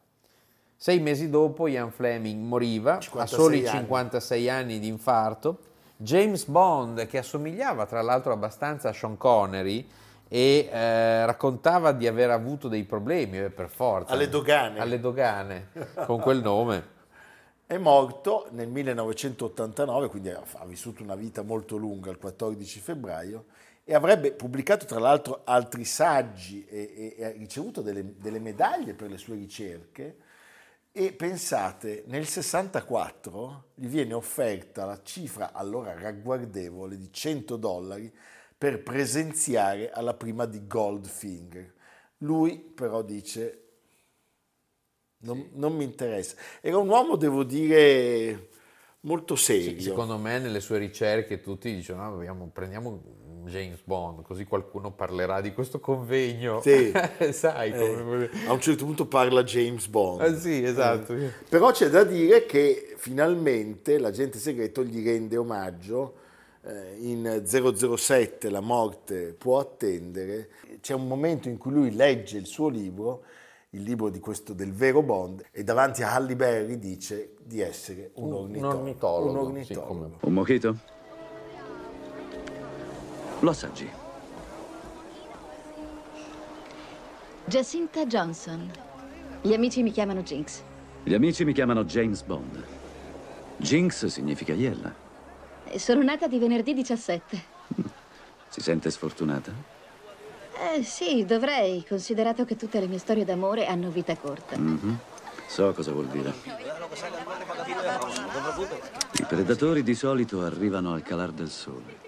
Sei 0.79 1.01
mesi 1.01 1.31
dopo 1.31 1.67
Ian 1.69 1.91
Fleming 1.91 2.45
moriva 2.45 2.97
a 2.97 3.01
56 3.01 3.39
soli 3.39 3.67
anni. 3.67 3.79
56 3.79 4.51
anni 4.51 4.79
di 4.79 4.89
infarto. 4.89 5.59
James 5.97 6.45
Bond, 6.45 7.07
che 7.07 7.17
assomigliava 7.17 7.87
tra 7.87 8.03
l'altro 8.03 8.33
abbastanza 8.33 8.91
a 8.91 8.93
Sean 8.93 9.17
Connery 9.17 9.89
e 10.29 10.69
eh, 10.71 11.25
raccontava 11.25 11.93
di 11.93 12.07
aver 12.07 12.31
avuto 12.31 12.69
dei 12.69 12.85
problemi, 12.85 13.39
eh, 13.39 13.51
per 13.51 13.71
forza. 13.71 14.13
Alle 14.13 14.29
dogane. 14.29 14.79
Alle 14.79 15.01
dogane, 15.01 15.69
con 16.05 16.21
quel 16.21 16.43
nome. 16.43 16.95
È 17.67 17.79
morto 17.79 18.47
nel 18.51 18.69
1989, 18.69 20.09
quindi 20.09 20.29
ha, 20.29 20.43
ha 20.59 20.65
vissuto 20.67 21.03
una 21.03 21.17
vita 21.17 21.43
molto 21.43 21.77
lunga, 21.77 22.11
il 22.11 22.19
14 22.19 22.81
febbraio, 22.81 23.47
e 23.83 23.95
avrebbe 23.95 24.33
pubblicato 24.33 24.85
tra 24.85 25.01
l'altro 25.01 25.41
altri 25.45 25.85
saggi 25.85 26.65
e, 26.69 26.93
e- 26.95 27.15
e 27.17 27.25
ha 27.25 27.31
ricevuto 27.31 27.81
delle, 27.81 28.15
delle 28.19 28.39
medaglie 28.39 28.93
per 28.93 29.11
le 29.11 29.17
sue 29.17 29.37
ricerche. 29.37 30.17
E 30.99 31.13
pensate, 31.13 32.05
nel 32.07 32.27
64 32.27 33.65
gli 33.75 33.87
viene 33.87 34.15
offerta 34.15 34.87
la 34.87 34.99
cifra 35.03 35.53
allora 35.53 35.93
ragguardevole 35.93 36.97
di 36.97 37.13
100 37.13 37.57
dollari 37.57 38.11
per 38.57 38.83
presenziare 38.83 39.91
alla 39.91 40.15
prima 40.15 40.47
di 40.47 40.67
Goldfinger. 40.67 41.75
Lui 42.21 42.59
però 42.61 43.03
dice 43.03 43.65
non, 45.19 45.51
non 45.53 45.75
mi 45.77 45.85
interessa. 45.85 46.35
Era 46.63 46.79
un 46.79 46.89
uomo, 46.89 47.17
devo 47.17 47.45
dire, 47.45 48.49
molto 49.01 49.37
serio. 49.37 49.79
Secondo 49.79 50.17
me 50.17 50.39
nelle 50.39 50.61
sue 50.61 50.79
ricerche 50.79 51.43
tutti 51.43 51.75
dicono 51.75 52.01
"Ah, 52.05 52.07
abbiamo- 52.07 52.49
prendiamo 52.49 53.03
James 53.49 53.81
Bond, 53.85 54.23
così 54.23 54.45
qualcuno 54.45 54.93
parlerà 54.93 55.41
di 55.41 55.53
questo 55.53 55.81
convegno. 55.81 56.61
Sì. 56.61 56.93
Sai 57.33 57.71
Eh, 57.73 57.77
come... 57.77 58.31
a 58.47 58.53
un 58.53 58.61
certo 58.61 58.85
punto 58.85 59.07
parla 59.07 59.43
James 59.43 59.87
Bond. 59.87 60.21
Eh, 60.23 60.37
sì, 60.39 60.63
esatto. 60.65 61.15
Però 61.49 61.71
c'è 61.71 61.89
da 61.89 62.05
dire 62.05 62.45
che 62.47 62.95
finalmente 62.97 63.99
l'agente 63.99 64.39
segreto 64.39 64.83
gli 64.85 65.05
rende 65.05 65.37
omaggio 65.37 66.15
eh, 66.63 66.97
in 66.99 67.43
007 67.45 68.51
La 68.51 68.61
morte 68.61 69.35
può 69.39 69.59
attendere. 69.59 70.49
C'è 70.81 70.95
un 70.95 71.07
momento 71.07 71.49
in 71.49 71.57
cui 71.59 71.71
lui 71.73 71.95
legge 71.95 72.39
il 72.39 72.47
suo 72.47 72.69
libro, 72.69 73.23
il 73.71 73.83
libro 73.83 74.09
di 74.09 74.19
questo 74.21 74.53
del 74.53 74.73
vero 74.73 75.03
Bond, 75.03 75.45
e 75.53 75.63
davanti 75.65 76.03
a 76.03 76.13
Halle 76.15 76.35
Berry 76.37 76.79
dice 76.79 77.35
di 77.43 77.61
essere 77.61 78.11
un, 78.15 78.25
Un- 78.25 78.33
un 78.33 78.39
ornitologo. 78.43 78.79
ornitologo, 78.79 79.31
Un 79.31 79.65
sì, 79.65 79.73
ornitologo. 79.73 79.87
come- 79.87 80.17
Un 80.21 80.33
mojito? 80.33 80.77
Lo 83.41 83.51
assaggi. 83.51 83.89
Jacinta 87.45 88.07
Johnson. 88.07 88.71
Gli 89.43 89.53
amici 89.53 89.83
mi 89.83 89.91
chiamano 89.91 90.23
Jinx. 90.23 90.63
Gli 91.05 91.15
amici 91.15 91.45
mi 91.45 91.53
chiamano 91.53 91.85
James 91.85 92.23
Bond. 92.23 92.65
Jinx 93.59 94.07
significa 94.07 94.53
iella. 94.53 94.93
E 95.65 95.79
sono 95.79 96.03
nata 96.03 96.27
di 96.27 96.39
venerdì 96.39 96.75
17. 96.75 97.45
Si 98.49 98.63
sente 98.63 98.91
sfortunata? 98.91 99.53
Eh 100.73 100.83
sì, 100.83 101.27
dovrei, 101.27 101.85
considerato 101.87 102.47
che 102.47 102.57
tutte 102.57 102.81
le 102.81 102.87
mie 102.87 102.97
storie 102.97 103.25
d'amore 103.25 103.67
hanno 103.67 103.91
vita 103.91 104.17
corta. 104.17 104.57
Mhm. 104.57 104.99
So 105.47 105.75
cosa 105.75 105.93
vuol 105.93 106.07
dire. 106.07 106.33
I 109.13 109.25
predatori 109.29 109.83
di 109.83 109.95
solito 109.95 110.43
arrivano 110.43 110.95
al 110.95 111.03
calar 111.03 111.33
del 111.33 111.51
sole. 111.51 112.06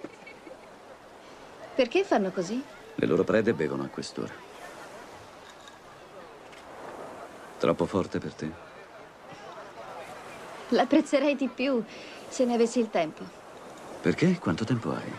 Perché 1.78 2.02
fanno 2.02 2.32
così? 2.32 2.60
Le 2.96 3.06
loro 3.06 3.22
prede 3.22 3.52
bevono 3.52 3.84
a 3.84 3.86
quest'ora. 3.86 4.32
Troppo 7.56 7.86
forte 7.86 8.18
per 8.18 8.34
te? 8.34 8.50
L'apprezzerei 10.70 11.36
di 11.36 11.46
più 11.46 11.80
se 12.26 12.44
ne 12.46 12.54
avessi 12.54 12.80
il 12.80 12.90
tempo. 12.90 13.22
Perché? 14.00 14.40
Quanto 14.40 14.64
tempo 14.64 14.90
hai? 14.90 15.12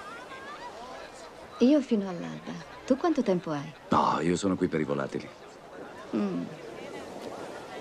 Io 1.59 1.79
fino 1.79 2.09
all'alba. 2.09 2.51
Tu 2.85 2.97
quanto 2.97 3.23
tempo 3.23 3.51
hai? 3.51 3.73
No, 3.87 4.19
io 4.19 4.35
sono 4.35 4.57
qui 4.57 4.67
per 4.67 4.81
i 4.81 4.83
volatili. 4.83 5.29
Mm. 6.13 6.43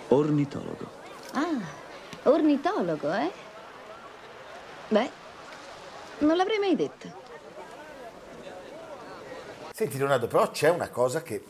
Ornitologo. 0.07 0.89
Ah, 1.33 2.31
ornitologo, 2.31 3.13
eh? 3.13 3.33
Beh, 4.87 5.11
non 6.19 6.37
l'avrei 6.37 6.61
mai 6.61 6.77
detto. 6.77 7.27
Senti 9.79 9.97
Leonardo, 9.97 10.27
però 10.27 10.51
c'è 10.51 10.71
una 10.71 10.89
cosa 10.89 11.23
che 11.23 11.35
eh, 11.37 11.43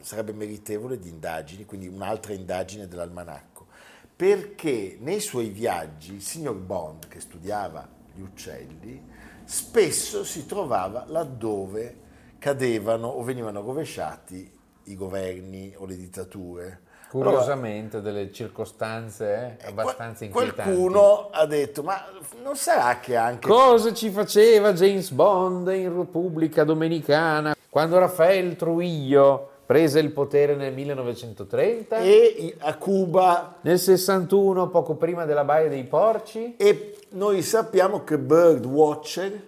sarebbe 0.00 0.34
meritevole 0.34 0.98
di 0.98 1.08
indagini, 1.08 1.64
quindi 1.64 1.88
un'altra 1.88 2.34
indagine 2.34 2.86
dell'almanacco, 2.86 3.68
perché 4.14 4.98
nei 5.00 5.20
suoi 5.20 5.48
viaggi 5.48 6.12
il 6.12 6.20
signor 6.20 6.56
Bond, 6.56 7.08
che 7.08 7.20
studiava 7.20 7.88
gli 8.12 8.20
uccelli, 8.20 9.02
spesso 9.44 10.24
si 10.24 10.44
trovava 10.44 11.06
laddove 11.08 12.00
cadevano 12.38 13.06
o 13.06 13.22
venivano 13.22 13.62
rovesciati 13.62 14.52
i 14.82 14.94
governi 14.94 15.72
o 15.78 15.86
le 15.86 15.96
dittature. 15.96 16.80
Allora, 17.14 17.30
Curiosamente 17.30 18.00
delle 18.00 18.32
circostanze 18.32 19.56
eh, 19.60 19.68
abbastanza 19.68 20.24
inquietanti. 20.24 20.62
qualcuno 20.62 21.28
ha 21.30 21.46
detto, 21.46 21.82
ma 21.82 22.04
non 22.42 22.56
sarà 22.56 22.98
che 22.98 23.14
anche... 23.14 23.46
Cosa 23.46 23.92
ci 23.92 24.10
faceva 24.10 24.72
James 24.72 25.10
Bond 25.10 25.68
in 25.68 25.96
Repubblica 25.96 26.64
Dominicana 26.64 27.54
quando 27.70 27.98
Rafael 27.98 28.56
Trujillo 28.56 29.50
prese 29.64 30.00
il 30.00 30.10
potere 30.10 30.56
nel 30.56 30.74
1930? 30.74 31.98
E 31.98 32.56
a 32.58 32.74
Cuba 32.76 33.56
Nel 33.60 33.78
61, 33.78 34.68
poco 34.68 34.96
prima 34.96 35.24
della 35.24 35.44
Baia 35.44 35.68
dei 35.68 35.84
Porci? 35.84 36.56
E 36.56 36.98
noi 37.10 37.42
sappiamo 37.42 38.02
che 38.02 38.18
Bird 38.18 38.66
Watcher 38.66 39.42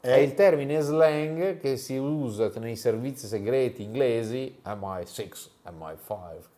È 0.00 0.16
il 0.16 0.34
termine 0.34 0.80
slang 0.80 1.60
che 1.60 1.76
si 1.76 1.96
usa 1.96 2.50
nei 2.56 2.76
servizi 2.76 3.28
segreti 3.28 3.84
inglesi 3.84 4.58
MI6, 4.64 5.48
MI5 5.66 6.52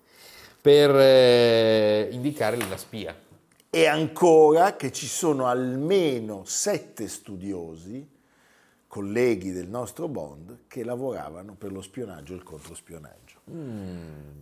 per 0.66 0.90
eh, 0.96 2.08
indicare 2.10 2.56
la 2.56 2.76
spia. 2.76 3.16
e 3.70 3.86
ancora 3.86 4.74
che 4.74 4.90
ci 4.90 5.06
sono 5.06 5.46
almeno 5.46 6.42
sette 6.44 7.06
studiosi, 7.06 8.04
colleghi 8.88 9.52
del 9.52 9.68
nostro 9.68 10.08
Bond, 10.08 10.62
che 10.66 10.82
lavoravano 10.82 11.54
per 11.54 11.70
lo 11.70 11.80
spionaggio 11.80 12.32
e 12.32 12.36
il 12.36 12.42
controspionaggio. 12.42 13.25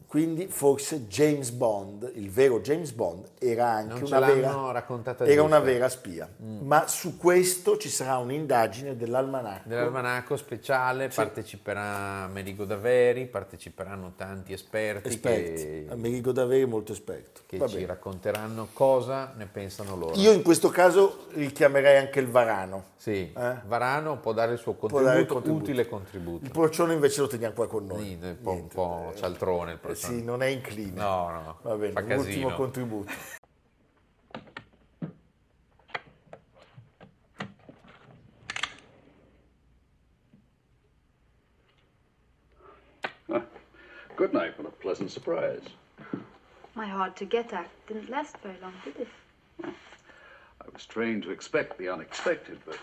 Quindi 0.06 0.46
forse 0.46 1.08
James 1.08 1.50
Bond, 1.50 2.12
il 2.14 2.30
vero 2.30 2.60
James 2.60 2.92
Bond, 2.92 3.30
era 3.40 3.68
anche 3.70 4.04
una 4.04 4.20
vera, 4.20 4.84
era 5.24 5.42
una 5.42 5.58
vera 5.58 5.88
spia. 5.88 6.28
Ma 6.38 6.86
su 6.86 7.16
questo 7.16 7.76
ci 7.78 7.88
sarà 7.88 8.18
un'indagine 8.18 8.96
dell'almanacco. 8.96 9.68
Nell'almanacco 9.68 10.36
speciale 10.36 11.08
parteciperà 11.08 12.22
Amerigo 12.24 12.64
Daveri, 12.64 13.26
parteciperanno 13.26 14.12
tanti 14.16 14.52
esperti, 14.52 15.08
Esperti. 15.08 15.52
che, 15.62 15.86
Amerigo 15.88 16.30
Daveri 16.30 16.62
è 16.62 16.66
molto 16.66 16.92
esperto. 16.92 17.40
che 17.46 17.58
Va 17.58 17.66
ci 17.66 17.74
bene. 17.74 17.86
racconteranno 17.88 18.68
cosa 18.72 19.32
ne 19.36 19.46
pensano 19.46 19.96
loro. 19.96 20.12
Io 20.16 20.30
in 20.30 20.42
questo 20.42 20.68
caso 20.68 21.26
richiamerei 21.32 21.96
anche 21.98 22.20
il 22.20 22.28
Varano. 22.28 22.92
Sì, 22.96 23.32
Eh? 23.36 23.56
Varano 23.66 24.18
può 24.18 24.32
dare 24.32 24.52
il 24.52 24.58
suo 24.58 24.74
contributo, 24.74 25.18
il 25.18 25.26
contributo. 25.26 25.62
utile 25.62 25.88
contributo. 25.88 26.44
Il 26.44 26.50
procione 26.52 26.94
invece 26.94 27.20
lo 27.20 27.26
teniamo 27.26 27.52
qua 27.52 27.66
con 27.68 27.84
noi. 27.84 28.02
Sì, 28.04 28.18
un 28.22 28.36
po', 28.40 28.52
Niente. 28.52 28.74
Po' 29.02 29.14
cialtrone 29.16 29.72
il 29.72 29.80
Eh, 29.82 29.94
sì, 29.94 30.22
non 30.22 30.42
è 30.42 30.46
incline. 30.46 30.92
No, 30.92 31.30
no, 31.30 31.58
Va 31.62 31.76
bene, 31.76 31.92
fa 31.92 32.00
l'ultimo 32.00 32.22
casino. 32.24 32.54
contributo. 32.54 33.12
Good 44.16 44.32
night. 44.32 44.56
What 44.58 44.68
a 44.68 44.70
pleasant 44.70 45.10
surprise. 45.10 45.62
My 46.74 46.86
hard 46.86 47.16
to 47.16 47.24
get 47.24 47.52
at 47.52 47.68
didn't 47.86 48.08
last 48.08 48.36
very 48.42 48.56
long, 48.62 48.72
did 48.84 48.96
it? 49.00 49.08
I 49.64 50.68
was 50.72 50.86
trained 50.86 51.22
to 51.24 51.30
expect 51.30 51.78
the 51.78 51.88
unexpected, 51.88 52.58
but 52.64 52.78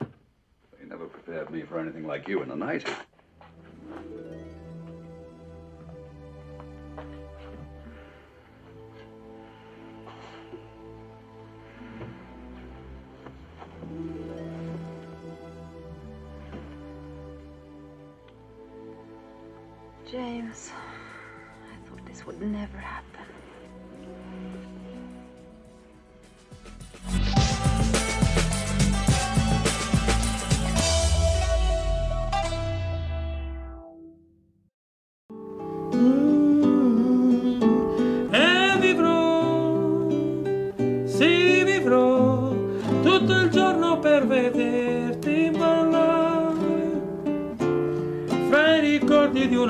uh, 0.00 0.06
they 0.78 0.86
never 0.88 1.06
prepared 1.06 1.50
me 1.50 1.62
for 1.62 1.78
anything 1.78 2.06
like 2.06 2.28
you 2.28 2.42
in 2.42 2.48
the 2.48 2.56
night. 2.56 2.86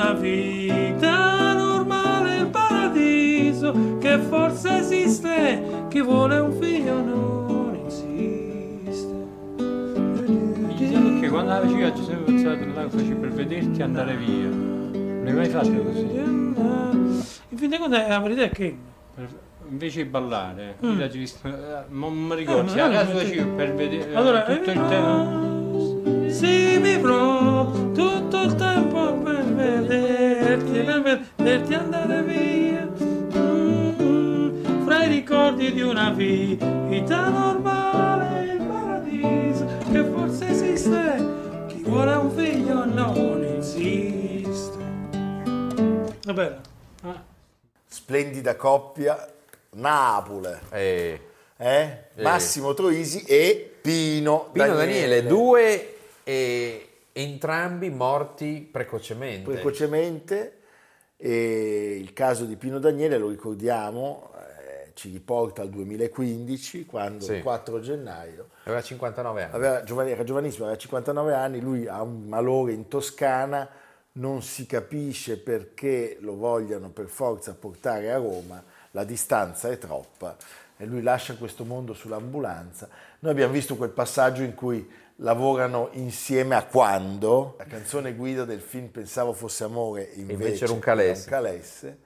Una 0.05 0.13
vita 0.13 1.55
normale, 1.55 2.37
il 2.41 2.47
paradiso 2.49 3.97
che 3.99 4.19
forse 4.19 4.79
esiste, 4.81 5.87
chi 5.89 6.03
vuole 6.03 6.39
un 6.41 6.53
figlio 6.61 7.01
non 7.01 7.85
esiste. 7.87 9.13
Diciamo 10.77 11.21
che 11.21 11.29
quando 11.31 11.53
avevi 11.53 11.97
ci 11.97 12.05
sei 12.05 12.17
pensato 12.17 12.67
là 12.75 12.89
facevi 12.89 13.15
per 13.15 13.31
vederti 13.31 13.83
andare 13.83 14.17
via. 14.17 14.49
Non 14.49 15.23
l'hai 15.25 15.33
mai 15.33 15.49
fatto 15.49 15.71
così? 15.83 16.03
In 17.49 17.57
fin 17.57 17.69
dei 17.71 17.79
conti 17.79 17.97
la 17.97 18.19
verità 18.21 18.43
è 18.43 18.51
che 18.51 18.77
Invece 19.67 20.03
di 20.03 20.09
ballare, 20.11 20.77
Mm. 20.85 21.01
visto, 21.11 21.49
eh, 21.49 21.85
non 21.89 22.13
mi 22.13 22.35
ricordo, 22.35 22.75
Eh, 22.75 22.81
a 22.81 22.91
caso 22.91 23.17
facevo 23.17 23.55
per 23.55 23.75
vedere 23.75 24.15
Allora, 24.15 24.43
tutto 24.43 24.71
il 24.71 24.79
eh, 24.79 24.89
tempo. 24.89 26.29
Sì, 26.29 26.79
vivrò 26.79 27.39
tutto 27.39 27.54
vederti, 30.57 31.03
per 31.03 31.27
vederti 31.37 31.75
andare 31.75 32.23
via. 32.23 32.89
Mm, 33.37 34.85
fra 34.85 35.05
i 35.05 35.09
ricordi 35.09 35.73
di 35.73 35.83
una 35.83 36.11
vita 36.11 37.29
normale, 37.29 38.53
il 38.53 38.63
paradiso 38.63 39.67
che 39.91 40.05
forse 40.05 40.49
esiste. 40.49 41.67
Chi 41.69 41.83
vuole 41.83 42.15
un 42.15 42.31
figlio 42.31 42.85
non 42.85 43.45
esiste. 43.45 44.83
Va 46.25 46.33
bene. 46.33 46.73
Splendida 47.87 48.57
coppia, 48.57 49.27
Napoli. 49.71 50.49
Eh. 50.71 51.21
Eh? 51.57 51.99
Massimo 52.17 52.75
Troisi 52.75 53.23
e 53.23 53.77
Pino, 53.81 54.49
Pino 54.53 54.75
Daniele, 54.75 55.25
due 55.25 55.97
e 56.25 56.94
entrambi 57.17 57.91
morti 57.91 58.69
precocemente. 58.71 59.51
precocemente 59.51 60.59
e 61.17 61.97
il 62.01 62.13
caso 62.13 62.45
di 62.45 62.57
Pino 62.57 62.81
Daniele 62.81 63.19
lo 63.19 63.29
ricordiamo 63.29 64.33
eh, 64.37 64.91
ci 64.95 65.11
riporta 65.11 65.63
al 65.63 65.71
2015 65.71 66.85
quando 66.85 67.25
Sì. 67.25 67.35
il 67.35 67.43
4 67.43 67.81
gennaio 67.81 68.49
Aveva 68.65 68.83
59 68.83 69.43
anni. 69.43 69.55
aveva, 69.55 70.09
era 70.09 70.25
giovanissimo, 70.25 70.65
aveva 70.65 70.79
59 70.79 71.35
anni, 71.35 71.61
lui 71.61 71.87
ha 71.87 72.03
un 72.03 72.25
malore 72.25 72.73
in 72.73 72.89
Toscana, 72.89 73.69
non 74.13 74.43
si 74.43 74.67
capisce 74.67 75.39
perché 75.39 76.17
lo 76.21 76.35
vogliano 76.37 76.91
per 76.91 77.07
forza 77.07 77.55
portare 77.55 78.11
a 78.13 78.17
Roma, 78.17 78.63
la 78.91 79.05
distanza 79.05 79.71
è 79.71 79.79
troppa 79.79 80.37
e 80.77 80.85
lui 80.85 81.03
lascia 81.03 81.37
questo 81.37 81.65
mondo 81.65 81.95
sull'ambulanza. 81.95 82.89
Noi 83.21 83.31
abbiamo 83.33 83.53
visto 83.53 83.77
quel 83.77 83.91
passaggio 83.91 84.43
in 84.43 84.55
cui 84.55 84.89
lavorano 85.17 85.89
insieme 85.93 86.55
a 86.57 86.65
quando, 86.65 87.55
la 87.59 87.65
canzone 87.65 88.15
guida 88.15 88.45
del 88.45 88.61
film 88.61 88.89
Pensavo 88.89 89.33
fosse 89.33 89.65
amore, 89.65 90.11
invece, 90.15 90.33
invece 90.33 90.65
era 90.65 90.73
un 90.73 90.79
calesse. 90.81 91.29
era 91.29 91.37
un 91.39 91.45
calesse. 91.45 91.99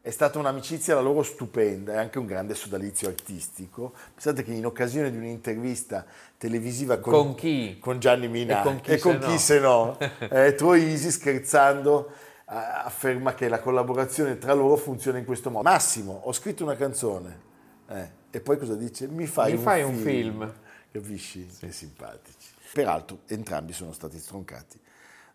È 0.00 0.10
stata 0.10 0.38
un'amicizia 0.38 0.94
la 0.94 1.00
loro 1.00 1.24
stupenda 1.24 1.94
e 1.94 1.96
anche 1.96 2.18
un 2.20 2.26
grande 2.26 2.54
sodalizio 2.54 3.08
artistico. 3.08 3.92
Pensate 4.14 4.44
che 4.44 4.52
in 4.52 4.64
occasione 4.64 5.10
di 5.10 5.16
un'intervista 5.16 6.06
televisiva 6.38 6.98
con, 6.98 7.12
Con 7.12 7.34
chi? 7.34 7.78
con 7.80 7.98
Gianni 7.98 8.28
Minà 8.28 8.62
E 8.84 8.98
con 8.98 9.18
chi 9.18 9.36
se 9.36 9.58
no? 9.58 9.96
se 9.98 10.08
no, 10.08 10.28
eh, 10.30 10.54
Troisi 10.54 11.10
scherzando 11.10 12.10
afferma 12.48 13.34
che 13.34 13.48
la 13.48 13.58
collaborazione 13.58 14.38
tra 14.38 14.52
loro 14.54 14.76
funziona 14.76 15.18
in 15.18 15.24
questo 15.24 15.50
modo. 15.50 15.68
Massimo, 15.68 16.20
ho 16.24 16.32
scritto 16.32 16.62
una 16.62 16.76
canzone 16.76 17.40
eh, 17.88 18.10
e 18.30 18.40
poi 18.40 18.56
cosa 18.58 18.76
dice? 18.76 19.08
Mi 19.08 19.26
fai, 19.26 19.50
Mi 19.52 19.56
un, 19.58 19.62
fai 19.64 19.82
un 19.82 19.94
film. 19.96 20.04
film. 20.04 20.52
Capisci? 20.92 21.46
Che 21.58 21.72
simpatici. 21.72 22.45
Peraltro 22.72 23.20
entrambi 23.26 23.72
sono 23.72 23.92
stati 23.92 24.18
stroncati 24.18 24.80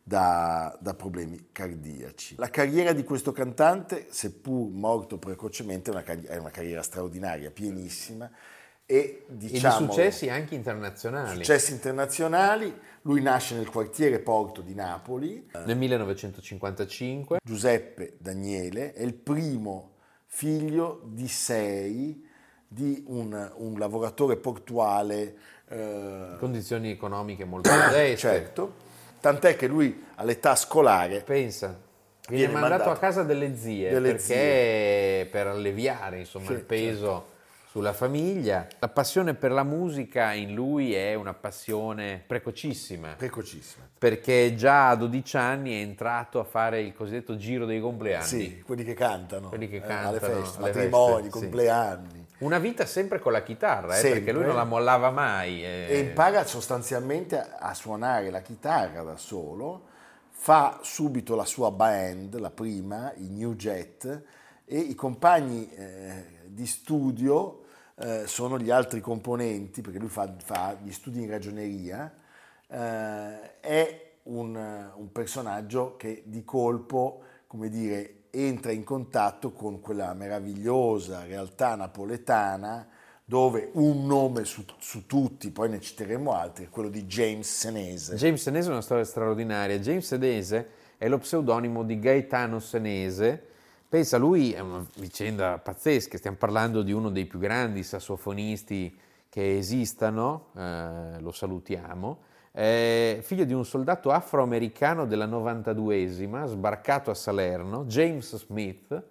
da, 0.03 0.77
da 0.79 0.93
problemi 0.93 1.49
cardiaci. 1.51 2.35
La 2.37 2.49
carriera 2.49 2.93
di 2.93 3.03
questo 3.03 3.31
cantante, 3.31 4.07
seppur 4.09 4.69
morto 4.71 5.17
precocemente, 5.17 5.91
è 5.91 5.93
una, 5.93 6.03
è 6.03 6.37
una 6.37 6.49
carriera 6.49 6.81
straordinaria, 6.81 7.51
pienissima 7.51 8.29
e 8.91 8.95
E 8.95 9.25
di 9.29 9.47
diciamo 9.47 9.89
successi 9.89 10.29
anche 10.29 10.53
internazionali. 10.53 11.37
successi 11.37 11.71
internazionali. 11.71 12.77
Lui 13.03 13.21
nasce 13.21 13.55
nel 13.55 13.69
quartiere 13.69 14.19
Porto 14.19 14.61
di 14.61 14.75
Napoli. 14.75 15.49
Nel 15.65 15.77
1955. 15.77 17.39
Giuseppe 17.41 18.17
Daniele 18.19 18.93
è 18.93 19.01
il 19.01 19.13
primo 19.13 19.93
figlio 20.25 21.01
di 21.05 21.27
sei 21.27 22.27
di 22.73 23.03
un, 23.07 23.51
un 23.57 23.77
lavoratore 23.77 24.37
portuale. 24.37 25.35
eh, 25.67 26.35
Condizioni 26.39 26.89
economiche 26.89 27.43
molto 27.43 27.69
modeste. 27.69 28.15
certo, 28.15 28.73
tant'è 29.19 29.57
che 29.57 29.67
lui 29.67 30.05
all'età 30.15 30.55
scolare 30.55 31.21
Pensa. 31.21 31.77
Viene, 32.27 32.45
Viene 32.45 32.53
mandato, 32.53 32.83
mandato 32.83 32.91
a 32.91 32.97
casa 32.99 33.23
delle 33.23 33.57
zie 33.57 33.89
delle 33.89 34.11
perché 34.13 35.27
per 35.29 35.47
alleviare 35.47 36.19
insomma, 36.19 36.45
Sì, 36.45 36.53
il 36.53 36.63
peso 36.63 37.27
sulla 37.71 37.91
famiglia. 37.91 38.67
La 38.79 38.87
passione 38.87 39.33
per 39.33 39.51
la 39.51 39.63
musica 39.63 40.31
in 40.31 40.53
lui 40.53 40.93
è 40.93 41.13
una 41.13 41.33
passione 41.33 42.23
precocissima. 42.25 43.15
Precocissima. 43.17 43.85
Perché 43.97 44.55
già 44.55 44.89
a 44.89 44.95
12 44.95 45.35
anni 45.37 45.73
è 45.73 45.81
entrato 45.81 46.39
a 46.39 46.43
fare 46.45 46.81
il 46.81 46.93
cosiddetto 46.93 47.35
giro 47.35 47.65
dei 47.65 47.81
compleanni. 47.81 48.25
Sì, 48.25 48.61
quelli 48.61 48.83
che 48.85 48.93
cantano, 48.93 49.49
Quelli 49.49 49.67
che 49.67 49.77
eh, 49.77 49.81
cantano 49.81 50.09
alle 50.09 50.19
feste, 50.19 50.57
alle 50.57 50.67
matrimoni, 50.67 51.23
feste, 51.23 51.39
sì. 51.39 52.20
Una 52.41 52.57
vita 52.57 52.85
sempre 52.87 53.19
con 53.19 53.31
la 53.31 53.43
chitarra, 53.43 53.97
eh, 53.97 54.01
perché 54.01 54.31
lui 54.31 54.45
non 54.45 54.55
la 54.55 54.63
mollava 54.63 55.11
mai. 55.11 55.63
eh. 55.63 55.87
E 55.89 55.99
impara 55.99 56.43
sostanzialmente 56.43 57.39
a, 57.39 57.57
a 57.59 57.73
suonare 57.75 58.31
la 58.31 58.41
chitarra 58.41 59.03
da 59.03 59.15
solo, 59.15 59.85
fa 60.31 60.79
subito 60.81 61.35
la 61.35 61.45
sua 61.45 61.69
band, 61.69 62.39
la 62.39 62.49
prima, 62.49 63.13
i 63.17 63.29
New 63.29 63.53
Jet, 63.53 64.23
e 64.65 64.77
i 64.79 64.95
compagni 64.95 65.69
eh, 65.71 66.25
di 66.45 66.65
studio 66.65 67.65
eh, 67.95 68.25
sono 68.25 68.57
gli 68.57 68.71
altri 68.71 69.01
componenti, 69.01 69.81
perché 69.81 69.99
lui 69.99 70.09
fa, 70.09 70.33
fa 70.43 70.75
gli 70.81 70.91
studi 70.91 71.21
in 71.21 71.29
ragioneria, 71.29 72.11
eh, 72.67 73.59
è 73.59 74.11
un, 74.23 74.55
un 74.95 75.11
personaggio 75.11 75.95
che 75.95 76.23
di 76.25 76.43
colpo, 76.43 77.21
come 77.45 77.69
dire, 77.69 78.15
entra 78.31 78.71
in 78.71 78.83
contatto 78.83 79.51
con 79.51 79.81
quella 79.81 80.13
meravigliosa 80.13 81.25
realtà 81.25 81.75
napoletana 81.75 82.87
dove 83.23 83.69
un 83.73 84.05
nome 84.05 84.43
su, 84.43 84.65
su 84.79 85.05
tutti, 85.05 85.51
poi 85.51 85.69
ne 85.69 85.79
citeremo 85.79 86.33
altri, 86.33 86.65
è 86.65 86.69
quello 86.69 86.89
di 86.89 87.05
James 87.05 87.49
Senese. 87.49 88.15
James 88.15 88.41
Senese 88.41 88.67
è 88.67 88.71
una 88.71 88.81
storia 88.81 89.05
straordinaria. 89.05 89.77
James 89.79 90.05
Senese 90.05 90.69
è 90.97 91.07
lo 91.07 91.17
pseudonimo 91.17 91.83
di 91.83 91.97
Gaetano 91.97 92.59
Senese. 92.59 93.41
Pensa, 93.87 94.17
lui 94.17 94.51
è 94.51 94.59
una 94.59 94.85
vicenda 94.97 95.57
pazzesca, 95.57 96.17
stiamo 96.17 96.37
parlando 96.37 96.81
di 96.81 96.91
uno 96.91 97.09
dei 97.09 97.25
più 97.25 97.39
grandi 97.39 97.83
sassofonisti 97.83 98.97
che 99.29 99.57
esistano, 99.57 100.47
eh, 100.57 101.19
lo 101.21 101.31
salutiamo, 101.31 102.19
è 102.51 103.19
figlio 103.21 103.45
di 103.45 103.53
un 103.53 103.65
soldato 103.65 104.11
afroamericano 104.11 105.05
della 105.05 105.25
92esima, 105.25 106.45
sbarcato 106.45 107.09
a 107.09 107.13
Salerno, 107.15 107.85
James 107.85 108.35
Smith, 108.37 109.03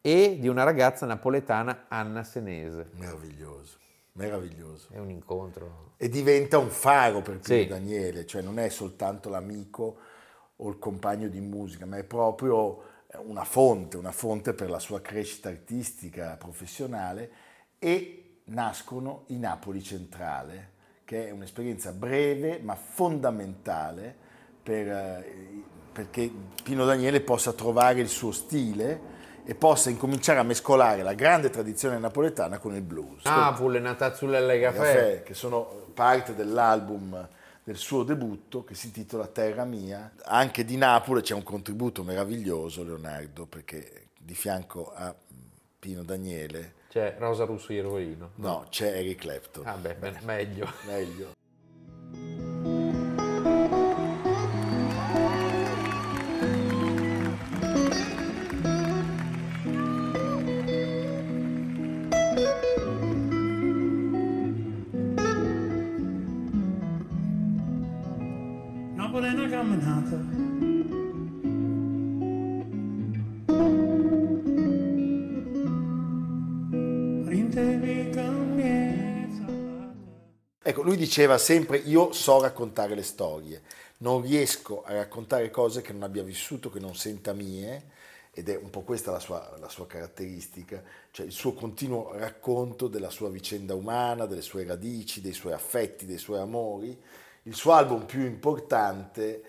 e 0.00 0.38
di 0.40 0.48
una 0.48 0.64
ragazza 0.64 1.06
napoletana, 1.06 1.84
Anna 1.88 2.24
Senese. 2.24 2.90
Meraviglioso, 2.94 3.78
meraviglioso. 4.12 4.88
È 4.90 4.98
un 4.98 5.10
incontro. 5.10 5.92
E 5.96 6.08
diventa 6.08 6.58
un 6.58 6.70
faro 6.70 7.22
per 7.22 7.38
Pino 7.38 7.60
Sì. 7.60 7.66
Daniele, 7.66 8.26
cioè 8.26 8.42
non 8.42 8.58
è 8.58 8.68
soltanto 8.70 9.28
l'amico 9.28 9.98
o 10.56 10.68
il 10.68 10.78
compagno 10.78 11.28
di 11.28 11.40
musica, 11.40 11.86
ma 11.86 11.96
è 11.96 12.04
proprio 12.04 12.82
una 13.24 13.44
fonte, 13.44 13.96
una 13.96 14.12
fonte 14.12 14.52
per 14.52 14.70
la 14.70 14.78
sua 14.78 15.00
crescita 15.00 15.48
artistica, 15.48 16.36
professionale 16.36 17.30
e 17.78 18.40
nascono 18.44 19.24
i 19.28 19.38
Napoli 19.38 19.82
Centrale, 19.82 20.72
che 21.10 21.26
è 21.26 21.30
un'esperienza 21.32 21.90
breve 21.90 22.60
ma 22.62 22.76
fondamentale 22.76 24.14
per, 24.62 24.86
eh, 24.86 25.62
perché 25.90 26.30
Pino 26.62 26.84
Daniele 26.84 27.20
possa 27.20 27.52
trovare 27.52 27.98
il 27.98 28.08
suo 28.08 28.30
stile 28.30 29.18
e 29.44 29.56
possa 29.56 29.90
incominciare 29.90 30.38
a 30.38 30.44
mescolare 30.44 31.02
la 31.02 31.14
grande 31.14 31.50
tradizione 31.50 31.98
napoletana 31.98 32.58
con 32.58 32.76
il 32.76 32.82
blues. 32.82 33.24
Napoli, 33.24 33.80
Natazzulle 33.80 34.38
e 34.54 34.60
Caffè, 34.60 34.78
Caffè. 34.78 35.22
che 35.24 35.34
sono 35.34 35.88
parte 35.92 36.36
dell'album 36.36 37.28
del 37.64 37.76
suo 37.76 38.04
debutto 38.04 38.62
che 38.62 38.76
si 38.76 38.86
intitola 38.86 39.26
Terra 39.26 39.64
Mia. 39.64 40.12
Anche 40.22 40.64
di 40.64 40.76
Napoli 40.76 41.22
c'è 41.22 41.34
un 41.34 41.42
contributo 41.42 42.04
meraviglioso, 42.04 42.84
Leonardo, 42.84 43.46
perché 43.46 44.10
di 44.16 44.36
fianco 44.36 44.92
a 44.94 45.12
Pino 45.76 46.04
Daniele, 46.04 46.74
C'è 46.90 47.14
Rosa 47.20 47.44
Russo 47.44 47.72
Iervolino. 47.72 48.32
no, 48.38 48.66
c'è 48.68 48.96
Eric 48.96 49.20
Clapton. 49.20 49.64
Ah 49.64 49.76
beh, 49.76 49.94
beh, 49.94 50.18
meglio. 50.24 50.68
Meglio. 50.88 51.30
Napoli 68.96 69.26
è 69.28 69.32
una 69.32 69.48
camminata. 69.48 70.49
Diceva 81.00 81.38
sempre 81.38 81.78
io 81.78 82.12
so 82.12 82.42
raccontare 82.42 82.94
le 82.94 83.02
storie, 83.02 83.62
non 83.98 84.20
riesco 84.20 84.82
a 84.82 84.92
raccontare 84.92 85.48
cose 85.48 85.80
che 85.80 85.92
non 85.94 86.02
abbia 86.02 86.22
vissuto, 86.22 86.68
che 86.68 86.78
non 86.78 86.94
senta 86.94 87.32
mie, 87.32 87.98
ed 88.32 88.50
è 88.50 88.56
un 88.56 88.68
po' 88.68 88.82
questa 88.82 89.10
la 89.10 89.18
sua, 89.18 89.56
la 89.58 89.70
sua 89.70 89.86
caratteristica, 89.86 90.82
cioè 91.10 91.24
il 91.24 91.32
suo 91.32 91.54
continuo 91.54 92.12
racconto 92.12 92.86
della 92.86 93.08
sua 93.08 93.30
vicenda 93.30 93.74
umana, 93.74 94.26
delle 94.26 94.42
sue 94.42 94.64
radici, 94.64 95.22
dei 95.22 95.32
suoi 95.32 95.54
affetti, 95.54 96.04
dei 96.04 96.18
suoi 96.18 96.38
amori. 96.38 96.94
Il 97.44 97.54
suo 97.54 97.72
album 97.72 98.04
più 98.04 98.20
importante, 98.20 99.42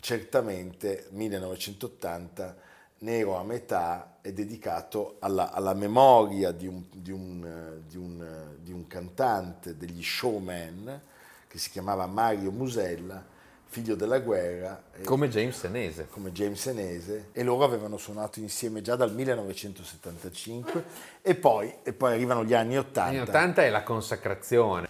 certamente 0.00 1.06
1980, 1.12 2.56
Nero 3.00 3.36
a 3.36 3.44
metà, 3.44 4.16
è 4.20 4.32
dedicato 4.32 5.16
alla, 5.20 5.52
alla 5.52 5.74
memoria 5.74 6.50
di 6.50 6.66
un, 6.66 6.82
di, 6.90 7.12
un, 7.12 7.80
di, 7.86 7.96
un, 7.96 8.56
di 8.60 8.72
un 8.72 8.86
cantante 8.88 9.76
degli 9.76 10.02
showman 10.02 11.00
che 11.46 11.58
si 11.58 11.70
chiamava 11.70 12.06
Mario 12.06 12.50
Musella, 12.50 13.24
figlio 13.66 13.94
della 13.94 14.18
guerra. 14.18 14.82
Come 15.04 15.28
James 15.28 15.56
Senese. 15.56 16.08
Come 16.10 16.32
James 16.32 16.60
Senese. 16.60 17.28
E 17.32 17.42
loro 17.42 17.64
avevano 17.64 17.96
suonato 17.96 18.40
insieme 18.40 18.82
già 18.82 18.96
dal 18.96 19.14
1975 19.14 20.84
e 21.22 21.34
poi, 21.34 21.72
e 21.82 21.92
poi 21.92 22.12
arrivano 22.12 22.44
gli 22.44 22.54
anni 22.54 22.76
80. 22.76 23.10
Gli 23.10 23.16
anni 23.16 23.28
80 23.28 23.62
è 23.62 23.70
la 23.70 23.82
consacrazione. 23.82 24.88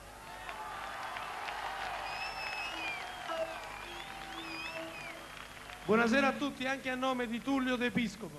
Buonasera 5.88 6.26
a 6.26 6.32
tutti, 6.32 6.66
anche 6.66 6.90
a 6.90 6.94
nome 6.94 7.26
di 7.26 7.40
Tullio 7.40 7.76
D'Episcopo. 7.76 8.38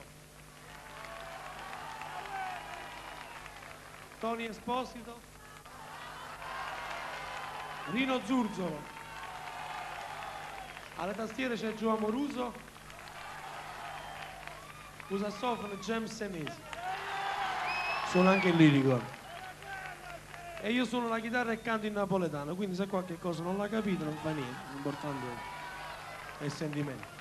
Tony 4.19 4.45
Esposito. 4.45 5.19
Rino 7.89 8.21
Zurzolo. 8.23 8.79
Alle 10.97 11.13
tastiere 11.15 11.55
c'è 11.55 11.73
Gio 11.73 11.89
Amoruso. 11.89 12.53
Usa 15.07 15.31
sassofono 15.31 15.73
James 15.77 16.13
Senesi. 16.13 16.61
Sono 18.09 18.29
anche 18.29 18.49
il 18.49 18.57
lirico. 18.57 19.01
E 20.61 20.71
io 20.71 20.85
suono 20.85 21.07
la 21.07 21.19
chitarra 21.19 21.51
e 21.51 21.61
canto 21.61 21.87
in 21.87 21.93
napoletano, 21.93 22.53
quindi 22.53 22.75
se 22.75 22.85
qualche 22.85 23.17
cosa 23.17 23.41
non 23.41 23.57
l'ha 23.57 23.67
capito 23.67 24.03
non 24.03 24.17
fa 24.21 24.29
niente, 24.29 24.71
l'importante 24.71 25.25
è 26.37 26.43
il 26.43 26.51
sentimento. 26.51 27.18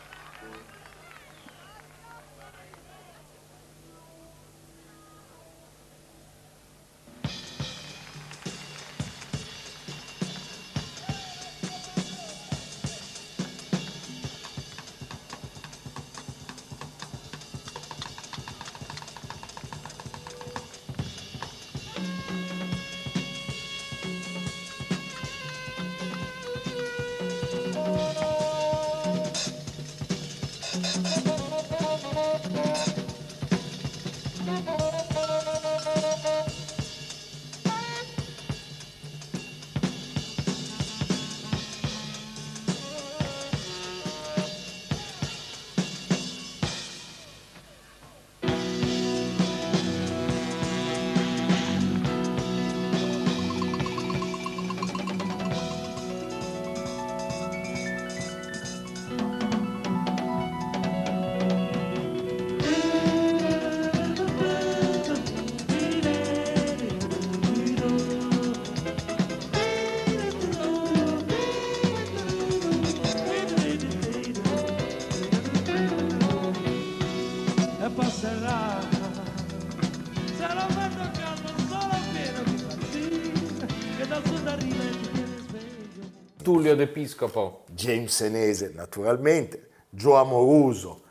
Tullio 86.59 86.75
D'Episcopo. 86.75 87.63
James 87.71 88.13
Senese, 88.13 88.73
naturalmente, 88.75 89.69
Gio 89.91 90.17
Amoruso, 90.17 91.03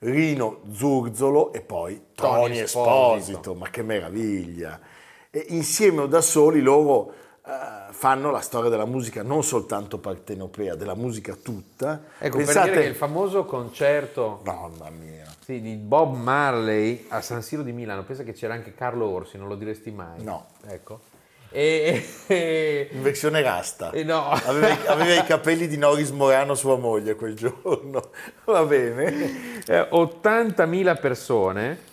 Rino 0.00 0.60
Zurzolo 0.72 1.54
e 1.54 1.62
poi 1.62 2.08
Tony 2.14 2.42
Tony 2.42 2.58
Esposito. 2.58 3.14
Esposito. 3.16 3.54
Ma 3.54 3.70
che 3.70 3.82
meraviglia! 3.82 4.78
E 5.30 5.46
insieme 5.48 6.02
o 6.02 6.06
da 6.06 6.20
soli 6.20 6.60
loro 6.60 7.14
eh, 7.46 7.92
fanno 7.92 8.30
la 8.30 8.40
storia 8.40 8.68
della 8.68 8.84
musica 8.84 9.22
non 9.22 9.42
soltanto 9.42 9.96
partenopea, 9.96 10.74
della 10.74 10.94
musica 10.94 11.34
tutta. 11.34 12.02
Ecco, 12.18 12.36
per 12.36 12.46
dire 12.46 12.80
che 12.82 12.88
il 12.88 12.94
famoso 12.94 13.46
concerto 13.46 14.42
Mamma 14.44 14.90
mia. 14.90 15.24
sì, 15.42 15.62
di 15.62 15.76
Bob 15.76 16.14
Marley 16.14 17.06
a 17.08 17.22
San 17.22 17.40
Siro 17.40 17.62
di 17.62 17.72
Milano, 17.72 18.04
pensa 18.04 18.22
che 18.22 18.32
c'era 18.32 18.52
anche 18.52 18.74
Carlo 18.74 19.08
Orsi, 19.08 19.38
non 19.38 19.48
lo 19.48 19.56
diresti 19.56 19.90
mai. 19.90 20.22
No. 20.22 20.48
Ecco. 20.66 21.00
E, 21.52 22.06
e- 22.28 22.88
In 22.92 23.02
versione 23.02 23.42
rasta. 23.42 23.90
e 23.90 24.04
no. 24.04 24.28
Aveva, 24.30 24.68
i- 24.68 24.86
aveva 24.86 25.14
i 25.20 25.24
capelli 25.24 25.66
di 25.66 25.76
Noris 25.76 26.10
Morano, 26.10 26.54
sua 26.54 26.76
moglie, 26.76 27.14
quel 27.16 27.34
giorno. 27.34 28.10
Va 28.44 28.64
bene. 28.64 29.62
Eh, 29.66 29.88
80.000 29.90 30.94
persone. 31.00 31.88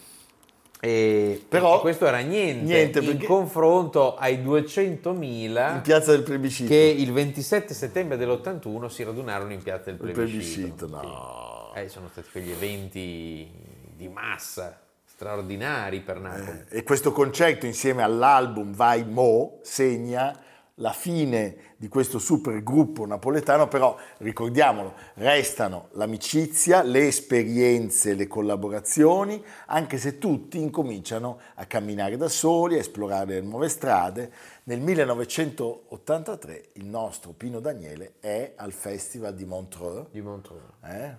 E 0.79 1.43
Però- 1.49 1.79
questo 1.81 2.05
era 2.05 2.19
niente, 2.19 2.63
niente, 2.63 2.99
in 2.99 3.23
confronto 3.25 4.15
ai 4.15 4.43
200.000 4.43 5.73
In 5.73 5.81
piazza 5.81 6.11
del 6.11 6.21
plebiscito. 6.21 6.69
che 6.69 6.75
il 6.95 7.11
27 7.11 7.73
settembre 7.73 8.15
dell'81 8.15 8.87
si 8.87 9.03
radunarono 9.03 9.51
in 9.53 9.63
piazza 9.63 9.85
del 9.91 9.95
Il 9.95 10.11
plebiscito. 10.13 10.85
plebiscito, 10.85 10.87
no. 10.87 11.71
Eh, 11.73 11.89
sono 11.89 12.07
stati 12.11 12.27
quegli 12.31 12.51
eventi 12.51 13.49
di 13.95 14.07
massa 14.07 14.79
straordinari 15.17 16.01
per 16.01 16.19
Napoli. 16.19 16.65
E 16.69 16.83
questo 16.83 17.11
concerto 17.11 17.65
insieme 17.65 18.03
all'album 18.03 18.71
Vai 18.71 19.03
Mo 19.03 19.57
segna 19.63 20.39
la 20.75 20.91
fine 20.91 21.73
di 21.77 21.87
questo 21.87 22.19
super 22.19 22.61
gruppo 22.61 23.07
napoletano, 23.07 23.67
però 23.67 23.97
ricordiamolo, 24.17 24.93
restano 25.15 25.87
l'amicizia, 25.93 26.83
le 26.83 27.07
esperienze, 27.07 28.13
le 28.13 28.27
collaborazioni, 28.27 29.43
anche 29.65 29.97
se 29.97 30.19
tutti 30.19 30.59
incominciano 30.59 31.39
a 31.55 31.65
camminare 31.65 32.15
da 32.15 32.29
soli, 32.29 32.75
a 32.75 32.79
esplorare 32.79 33.41
nuove 33.41 33.69
strade. 33.69 34.31
Nel 34.65 34.81
1983 34.81 36.69
il 36.73 36.85
nostro 36.85 37.31
Pino 37.31 37.59
Daniele 37.59 38.17
è 38.19 38.53
al 38.55 38.71
Festival 38.71 39.33
di 39.33 39.45
Montreux 39.45 40.11
Di 40.11 40.21
Montreux. 40.21 40.61
eh, 40.83 41.15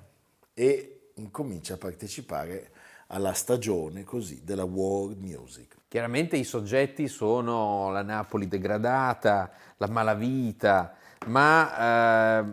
e 0.54 1.10
incomincia 1.14 1.74
a 1.74 1.78
partecipare 1.78 2.70
alla 3.08 3.32
stagione 3.32 4.04
così 4.04 4.42
della 4.44 4.64
world 4.64 5.18
music. 5.18 5.76
Chiaramente 5.88 6.36
i 6.36 6.44
soggetti 6.44 7.08
sono 7.08 7.90
la 7.90 8.02
Napoli 8.02 8.46
degradata, 8.48 9.50
la 9.78 9.88
malavita, 9.88 10.94
ma 11.26 12.40
eh, 12.40 12.44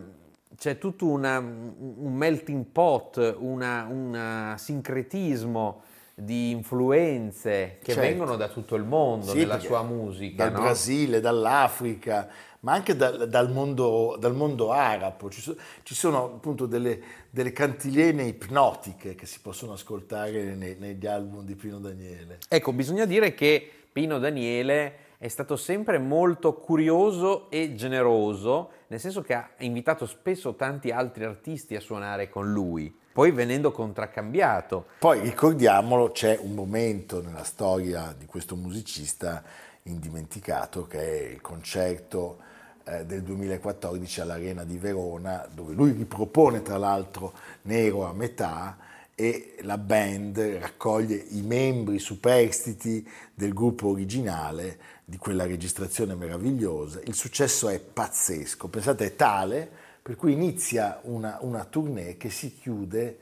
c'è 0.56 0.78
tutto 0.78 1.06
una- 1.06 1.38
un 1.38 2.12
melting 2.14 2.64
pot, 2.64 3.36
un 3.38 4.54
sincretismo 4.56 5.82
di 6.14 6.50
influenze 6.50 7.76
che 7.82 7.92
Certo. 7.92 8.00
vengono 8.00 8.36
da 8.36 8.48
tutto 8.48 8.74
il 8.74 8.84
mondo 8.84 9.26
Sì, 9.32 9.38
nella 9.40 9.58
sua 9.58 9.82
musica. 9.82 10.44
Dal 10.44 10.52
no? 10.54 10.60
Brasile, 10.62 11.20
dall'Africa, 11.20 12.28
ma 12.66 12.72
anche 12.72 12.96
dal, 12.96 13.28
dal 13.28 13.52
mondo, 13.52 14.16
dal 14.18 14.34
mondo 14.34 14.72
arabo. 14.72 15.30
Ci, 15.30 15.40
so- 15.40 15.56
ci 15.84 15.94
sono 15.94 16.24
appunto 16.24 16.66
delle, 16.66 17.00
delle 17.30 17.52
cantilene 17.52 18.24
ipnotiche 18.24 19.14
che 19.14 19.24
si 19.24 19.38
possono 19.40 19.74
ascoltare 19.74 20.56
nei- 20.56 20.74
negli 20.76 21.06
album 21.06 21.44
di 21.44 21.54
Pino 21.54 21.78
Daniele. 21.78 22.40
Ecco, 22.48 22.72
bisogna 22.72 23.04
dire 23.04 23.34
che 23.34 23.70
Pino 23.92 24.18
Daniele 24.18 25.14
è 25.16 25.28
stato 25.28 25.54
sempre 25.54 25.98
molto 25.98 26.54
curioso 26.54 27.48
e 27.50 27.76
generoso, 27.76 28.70
nel 28.88 28.98
senso 28.98 29.22
che 29.22 29.34
ha 29.34 29.48
invitato 29.58 30.04
spesso 30.04 30.56
tanti 30.56 30.90
altri 30.90 31.22
artisti 31.22 31.76
a 31.76 31.80
suonare 31.80 32.28
con 32.28 32.50
lui, 32.50 32.92
poi 33.16 33.30
venendo 33.30 33.72
contraccambiato. 33.72 34.88
Poi 34.98 35.20
ricordiamolo, 35.20 36.12
c'è 36.12 36.38
un 36.38 36.52
momento 36.52 37.22
nella 37.22 37.44
storia 37.44 38.14
di 38.14 38.26
questo 38.26 38.56
musicista 38.56 39.42
indimenticato 39.84 40.86
che 40.86 41.00
è 41.00 41.30
il 41.30 41.40
concerto 41.40 42.36
eh, 42.84 43.06
del 43.06 43.22
2014 43.22 44.20
all'Arena 44.20 44.64
di 44.64 44.76
Verona, 44.76 45.48
dove 45.50 45.72
lui 45.72 45.92
ripropone 45.92 46.60
tra 46.60 46.76
l'altro 46.76 47.32
Nero 47.62 48.04
a 48.04 48.12
metà 48.12 48.76
e 49.14 49.54
la 49.62 49.78
band 49.78 50.38
raccoglie 50.60 51.16
i 51.16 51.40
membri 51.40 51.98
superstiti 51.98 53.08
del 53.32 53.54
gruppo 53.54 53.88
originale 53.88 54.78
di 55.02 55.16
quella 55.16 55.46
registrazione 55.46 56.14
meravigliosa. 56.14 57.00
Il 57.04 57.14
successo 57.14 57.70
è 57.70 57.80
pazzesco, 57.80 58.68
pensate 58.68 59.06
è 59.06 59.16
tale 59.16 59.84
per 60.06 60.14
cui 60.14 60.34
inizia 60.34 61.00
una, 61.02 61.38
una 61.40 61.64
tournée 61.64 62.16
che 62.16 62.30
si 62.30 62.54
chiude 62.54 63.18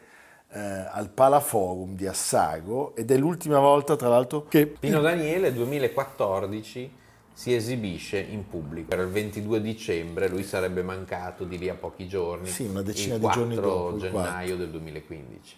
eh, 0.51 0.61
al 0.61 1.09
Palaforum 1.09 1.97
di 1.97 2.07
Assago 2.07 2.95
ed 2.95 3.11
è 3.11 3.17
l'ultima 3.17 3.59
volta 3.59 3.97
tra 3.97 4.09
l'altro 4.09 4.45
che... 4.45 4.67
Pino 4.67 5.01
Daniele 5.01 5.51
2014 5.55 6.93
si 7.33 7.55
esibisce 7.55 8.19
in 8.19 8.47
pubblico. 8.47 8.89
Per 8.89 8.99
il 8.99 9.09
22 9.09 9.63
dicembre 9.63 10.29
lui 10.29 10.43
sarebbe 10.43 10.83
mancato 10.83 11.45
di 11.45 11.57
lì 11.57 11.71
a 11.71 11.75
pochi 11.75 12.07
giorni. 12.07 12.49
Sì, 12.49 12.67
una 12.67 12.83
decina 12.83 13.17
di 13.17 13.29
giorni 13.31 13.55
4 13.55 13.61
dopo, 13.63 13.95
il 13.95 14.01
gennaio 14.03 14.57
del 14.59 14.69
2015. 14.69 15.57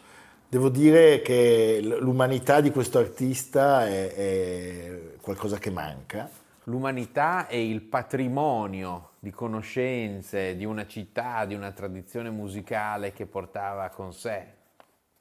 Devo 0.48 0.68
dire 0.68 1.22
che 1.22 1.80
l'umanità 1.82 2.60
di 2.60 2.70
questo 2.70 3.00
artista 3.00 3.84
è, 3.84 4.14
è 4.14 5.00
qualcosa 5.20 5.58
che 5.58 5.70
manca. 5.70 6.30
L'umanità 6.68 7.48
e 7.48 7.68
il 7.68 7.80
patrimonio 7.80 9.14
di 9.26 9.32
conoscenze 9.32 10.54
di 10.54 10.64
una 10.64 10.86
città, 10.86 11.46
di 11.46 11.54
una 11.56 11.72
tradizione 11.72 12.30
musicale 12.30 13.12
che 13.12 13.26
portava 13.26 13.88
con 13.88 14.12
sé. 14.12 14.54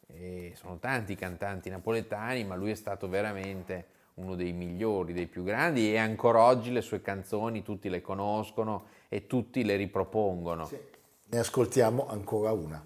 E 0.06 0.54
sono 0.54 0.78
tanti 0.78 1.14
i 1.14 1.16
cantanti 1.16 1.72
napoletani, 1.72 2.44
ma 2.44 2.54
lui 2.54 2.70
è 2.70 2.76
stato 2.76 3.10
veramente 3.10 3.88
uno 4.16 4.36
dei 4.36 4.54
migliori, 4.54 5.12
dei 5.12 5.26
più 5.26 5.44
grandi 5.44 5.92
e 5.92 5.98
ancora 5.98 6.44
oggi 6.44 6.72
le 6.72 6.82
sue 6.82 7.02
canzoni 7.02 7.64
tutti 7.64 7.90
le 7.90 8.02
conoscono 8.02 8.86
e 9.10 9.26
tutti 9.26 9.64
le 9.64 9.76
ripropongono. 9.76 10.70
Ne 11.26 11.40
ascoltiamo 11.40 12.06
ancora 12.08 12.52
una. 12.52 12.86